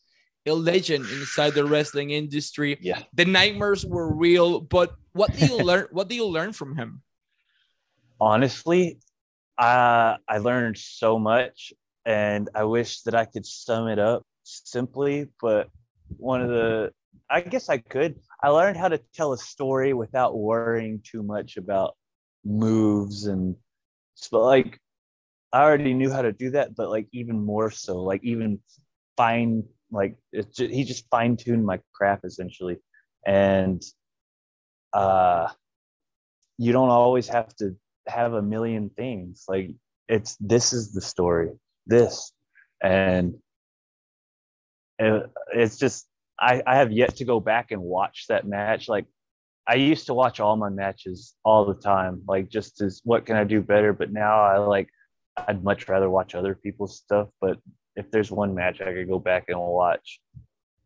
[0.45, 2.77] a legend inside the wrestling industry.
[2.81, 2.99] Yeah.
[3.13, 7.01] The nightmares were real but what do you learn what do you learn from him?
[8.19, 8.99] Honestly
[9.57, 11.73] uh, I learned so much
[12.05, 15.69] and I wish that I could sum it up simply, but
[16.17, 16.91] one of the
[17.29, 18.19] I guess I could.
[18.43, 21.95] I learned how to tell a story without worrying too much about
[22.43, 23.55] moves and
[24.31, 24.79] but like
[25.51, 28.59] I already knew how to do that, but like even more so, like even
[29.15, 29.63] fine,
[29.93, 32.77] like just, he just fine tuned my craft essentially,
[33.25, 33.81] and
[34.93, 35.47] uh,
[36.57, 37.75] you don't always have to
[38.07, 39.45] have a million things.
[39.47, 39.71] Like
[40.07, 41.51] it's this is the story,
[41.87, 42.31] this.
[42.81, 43.35] And
[44.99, 46.07] it, it's just
[46.39, 48.87] I, I have yet to go back and watch that match.
[48.89, 49.05] Like
[49.65, 53.37] i used to watch all my matches all the time like just as what can
[53.37, 53.93] i do better?
[53.93, 54.89] But now i like
[55.47, 57.29] i'd much rather watch other people's stuff.
[57.39, 57.57] But
[57.95, 60.19] if there's one match i could go back and watch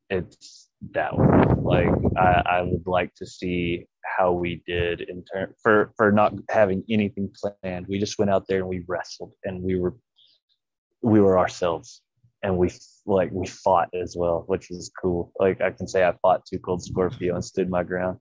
[0.09, 3.87] it's that one like i, I would like to see
[4.17, 7.87] how we did in turn for for not having anything planned.
[7.87, 9.95] We just went out there and we wrestled and we were
[11.01, 12.01] we were ourselves
[12.43, 12.71] and we
[13.05, 15.31] like we fought as well, which was cool.
[15.39, 18.19] Like I can say I fought Too Cold Scorpio and stood my ground.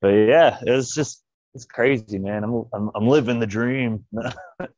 [0.00, 1.22] But yeah, it was just
[1.54, 2.44] it's crazy, man.
[2.44, 4.04] I'm I'm, I'm living the dream.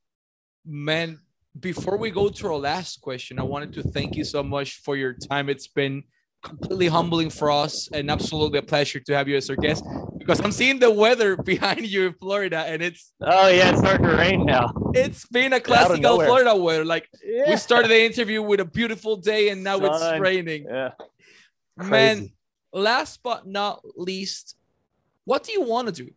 [0.65, 1.21] man,
[1.61, 4.97] before we go to our last question, I wanted to thank you so much for
[4.97, 5.49] your time.
[5.49, 6.05] It's been
[6.43, 9.85] completely humbling for us and absolutely a pleasure to have you as our guest
[10.19, 14.07] because I'm seeing the weather behind you in Florida and it's oh yeah, it's starting
[14.07, 14.71] to rain now.
[14.95, 16.85] It's been a classical Florida weather.
[16.85, 17.51] Like yeah.
[17.51, 20.15] we started the interview with a beautiful day and now Sun.
[20.15, 20.67] it's raining.
[20.69, 20.91] Yeah.
[21.77, 22.31] Man,
[22.73, 24.57] last but not least,
[25.25, 26.11] what do you want to do?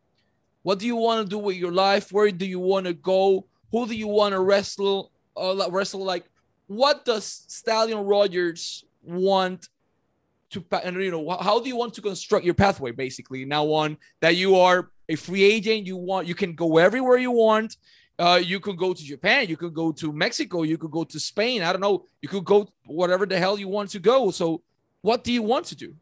[0.61, 2.11] What do you want to do with your life?
[2.11, 3.47] Where do you want to go?
[3.71, 5.11] Who do you want to wrestle?
[5.39, 6.25] Uh, wrestle like
[6.67, 9.69] what does Stallion Rogers want
[10.51, 13.97] to and you know how do you want to construct your pathway basically now on
[14.19, 17.77] that you are a free agent you want you can go everywhere you want
[18.19, 21.19] uh, you could go to Japan, you could go to Mexico, you could go to
[21.19, 21.61] Spain.
[21.61, 22.03] I don't know.
[22.21, 24.29] You could go whatever the hell you want to go.
[24.29, 24.61] So,
[25.01, 25.95] what do you want to do?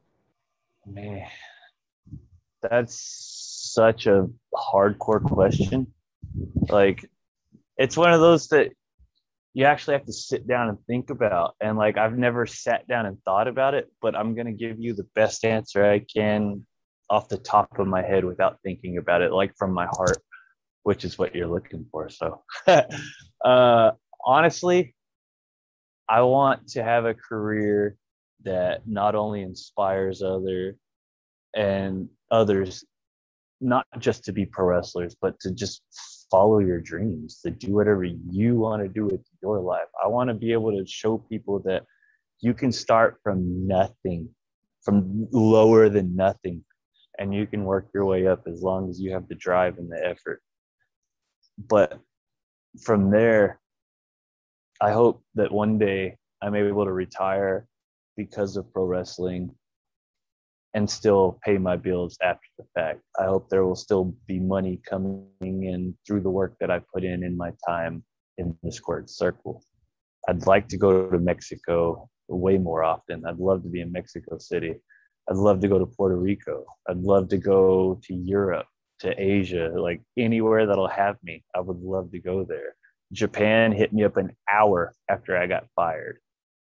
[0.88, 1.28] Man,
[2.60, 5.86] that's such a hardcore question.
[6.70, 7.08] Like,
[7.78, 8.72] it's one of those that
[9.58, 11.56] you actually have to sit down and think about.
[11.60, 14.94] And like I've never sat down and thought about it, but I'm gonna give you
[14.94, 16.64] the best answer I can
[17.10, 20.22] off the top of my head without thinking about it, like from my heart,
[20.84, 22.08] which is what you're looking for.
[22.08, 22.44] So
[23.44, 23.92] uh
[24.24, 24.94] honestly,
[26.08, 27.98] I want to have a career
[28.44, 30.78] that not only inspires other
[31.56, 32.86] and others
[33.60, 35.82] not just to be pro wrestlers, but to just
[36.30, 39.88] follow your dreams, to do whatever you want to do with your life.
[40.04, 41.84] I want to be able to show people that
[42.40, 44.30] you can start from nothing,
[44.84, 46.64] from lower than nothing,
[47.20, 49.92] and you can work your way up as long as you have the drive and
[49.92, 50.42] the effort.
[51.58, 52.00] But
[52.82, 53.60] from there,
[54.80, 57.68] I hope that one day I'm able to retire
[58.16, 59.56] because of pro wrestling
[60.78, 63.02] and still pay my bills after the fact.
[63.20, 67.04] I hope there will still be money coming in through the work that I put
[67.04, 68.04] in in my time
[68.38, 69.64] in the squared circle.
[70.30, 73.26] I'd like to go to Mexico way more often.
[73.26, 74.76] I'd love to be in Mexico City.
[75.28, 76.64] I'd love to go to Puerto Rico.
[76.88, 78.68] I'd love to go to Europe,
[79.00, 81.44] to Asia, like anywhere that'll have me.
[81.56, 82.76] I would love to go there.
[83.12, 86.20] Japan hit me up an hour after I got fired.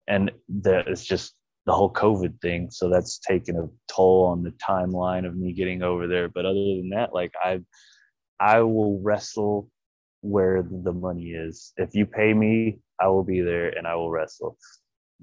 [0.07, 1.33] And that is just
[1.67, 2.71] the whole COVID thing.
[2.71, 6.29] So that's taken a toll on the timeline of me getting over there.
[6.29, 7.61] But other than that, like I,
[8.41, 9.71] I will wrestle
[10.23, 11.73] where the money is.
[11.77, 14.57] If you pay me, I will be there and I will wrestle.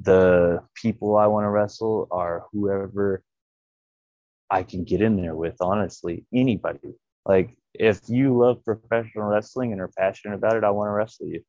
[0.02, 3.24] The people I want to wrestle are whoever
[4.50, 6.96] I can get in there with, honestly, anybody.
[7.26, 11.28] Like if you love professional wrestling and are passionate about it, I want to wrestle
[11.28, 11.42] you.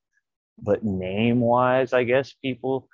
[0.59, 2.89] But name wise, I guess people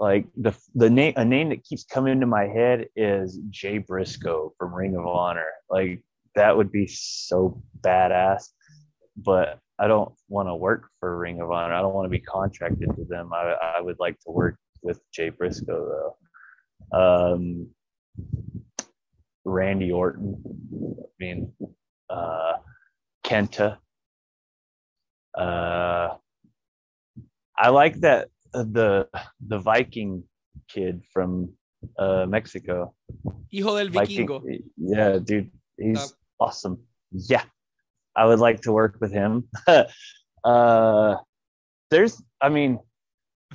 [0.00, 4.54] like the the name a name that keeps coming into my head is Jay Briscoe
[4.58, 5.50] from Ring of Honor.
[5.68, 6.02] Like
[6.34, 8.48] that would be so badass,
[9.14, 11.74] but I don't want to work for Ring of Honor.
[11.74, 13.30] I don't want to be contracted to them.
[13.34, 16.16] I I would like to work with Jay Briscoe
[16.92, 16.98] though.
[16.98, 17.68] Um,
[19.44, 20.42] Randy Orton.
[20.72, 21.52] I mean,
[22.08, 22.54] uh,
[23.22, 23.76] Kenta.
[25.36, 26.14] Uh,
[27.58, 29.08] I like that the
[29.46, 30.24] the Viking
[30.68, 31.52] kid from
[31.98, 32.94] uh, Mexico.
[33.52, 34.42] Hijo del Vikingo.
[34.42, 36.78] Viking, yeah, dude, he's uh, awesome.
[37.12, 37.42] Yeah,
[38.16, 39.48] I would like to work with him.
[40.44, 41.16] uh,
[41.90, 42.78] there's, I mean,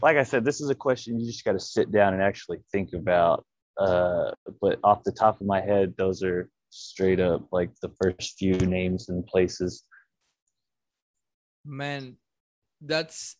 [0.02, 2.60] like I said, this is a question you just got to sit down and actually
[2.72, 3.46] think about.
[3.78, 4.32] Uh,
[4.62, 8.56] but off the top of my head, those are straight up like the first few
[8.56, 9.84] names and places.
[11.66, 12.18] Man,
[12.82, 13.38] that's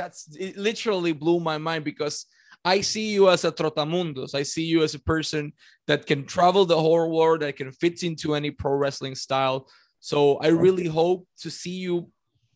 [0.00, 2.16] that's it literally blew my mind because
[2.64, 4.34] I see you as a trotamundos.
[4.34, 5.52] I see you as a person
[5.88, 9.68] that can travel the whole world, that can fit into any pro wrestling style.
[10.00, 11.94] So I really hope to see you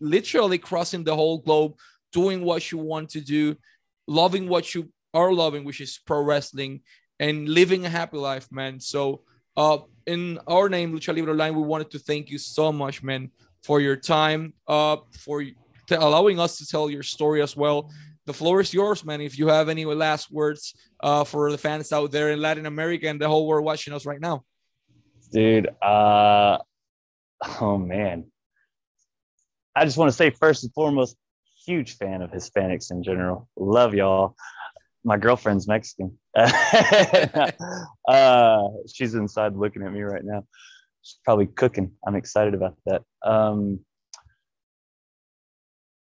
[0.00, 1.72] literally crossing the whole globe,
[2.12, 3.56] doing what you want to do,
[4.06, 6.80] loving what you are loving, which is pro wrestling,
[7.20, 8.80] and living a happy life, man.
[8.80, 9.22] So
[9.56, 13.30] uh in our name, Lucha Libre Online, we wanted to thank you so much, man,
[13.66, 15.36] for your time, uh, for
[15.90, 17.90] allowing us to tell your story as well.
[18.26, 19.20] The floor is yours, man.
[19.20, 23.08] If you have any last words uh, for the fans out there in Latin America
[23.08, 24.44] and the whole world watching us right now,
[25.30, 25.68] dude.
[25.82, 26.58] Uh,
[27.60, 28.24] oh man,
[29.76, 31.16] I just want to say first and foremost,
[31.66, 33.48] huge fan of Hispanics in general.
[33.56, 34.36] Love y'all.
[35.04, 36.18] My girlfriend's Mexican.
[36.34, 37.52] uh,
[38.92, 40.44] she's inside looking at me right now.
[41.02, 41.92] She's probably cooking.
[42.06, 43.02] I'm excited about that.
[43.22, 43.80] Um,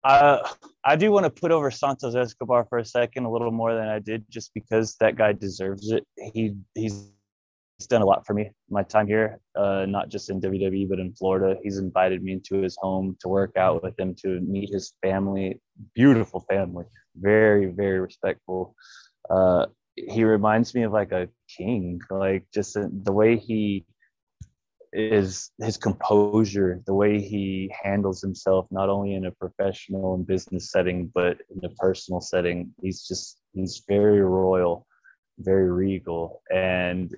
[0.04, 0.42] I
[0.84, 3.88] I do want to put over Santos Escobar for a second, a little more than
[3.88, 6.06] I did, just because that guy deserves it.
[6.34, 7.12] He he's
[7.78, 11.00] he's done a lot for me my time here, uh, not just in WWE but
[11.00, 11.60] in Florida.
[11.64, 15.60] He's invited me into his home to work out with him, to meet his family.
[15.94, 16.86] Beautiful family,
[17.16, 18.76] very very respectful.
[19.30, 21.28] Uh, he reminds me of like a
[21.58, 23.86] king, like just the way he
[24.94, 30.72] is his composure, the way he handles himself, not only in a professional and business
[30.72, 32.74] setting, but in a personal setting.
[32.82, 34.88] He's just, he's very royal,
[35.40, 36.42] very regal.
[36.54, 37.16] And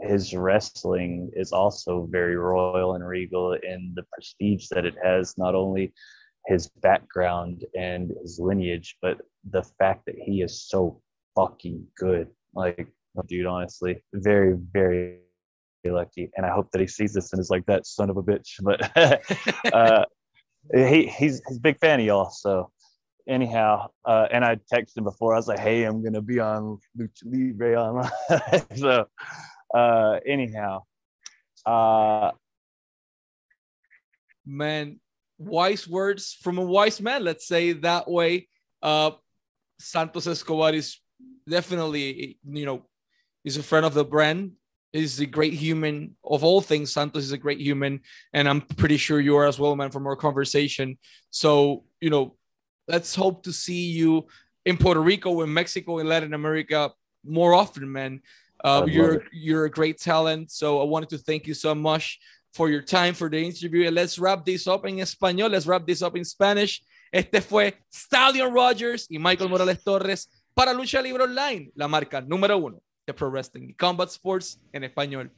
[0.00, 5.54] his wrestling is also very royal and regal in the prestige that it has, not
[5.54, 5.92] only
[6.46, 9.18] his background and his lineage, but
[9.50, 11.00] the fact that he is so
[11.34, 12.28] fucking good.
[12.54, 12.88] Like,
[13.26, 15.18] dude, honestly, very, very
[15.84, 16.30] lucky.
[16.36, 18.58] And I hope that he sees this and is like that son of a bitch.
[18.62, 20.04] But uh,
[20.74, 22.30] he he's he's a big fan of y'all.
[22.30, 22.70] So
[23.28, 25.34] anyhow, uh, and I texted him before.
[25.34, 28.10] I was like, "Hey, I'm gonna be on Lucha Libre online."
[28.76, 29.06] so
[29.74, 30.82] uh, anyhow,
[31.64, 32.32] uh,
[34.44, 35.00] man,
[35.38, 37.24] wise words from a wise man.
[37.24, 38.48] Let's say that way.
[38.82, 39.12] Uh,
[39.78, 40.98] Santos Escobar is
[41.48, 42.86] definitely, you know,
[43.44, 44.52] he's a friend of the brand
[44.92, 46.16] is a great human.
[46.24, 48.00] Of all things santos is a great human
[48.32, 50.98] and i'm pretty sure you are as well man from our conversation.
[51.30, 52.36] So you know
[52.86, 54.26] let's hope to see you
[54.64, 56.92] in puerto rico in mexico in latin america
[57.24, 58.20] more often man.
[58.64, 62.18] Uh, you're you're a great talent so i wanted to thank you so much
[62.52, 63.86] for your time for the interview.
[63.86, 66.82] And let's wrap this up in español let's wrap this up in spanish.
[67.12, 72.58] Este fue stallion rogers y michael morales torres para lucha libre online la marca número
[72.58, 75.30] uno de Pro Wrestling Combat Sports en español.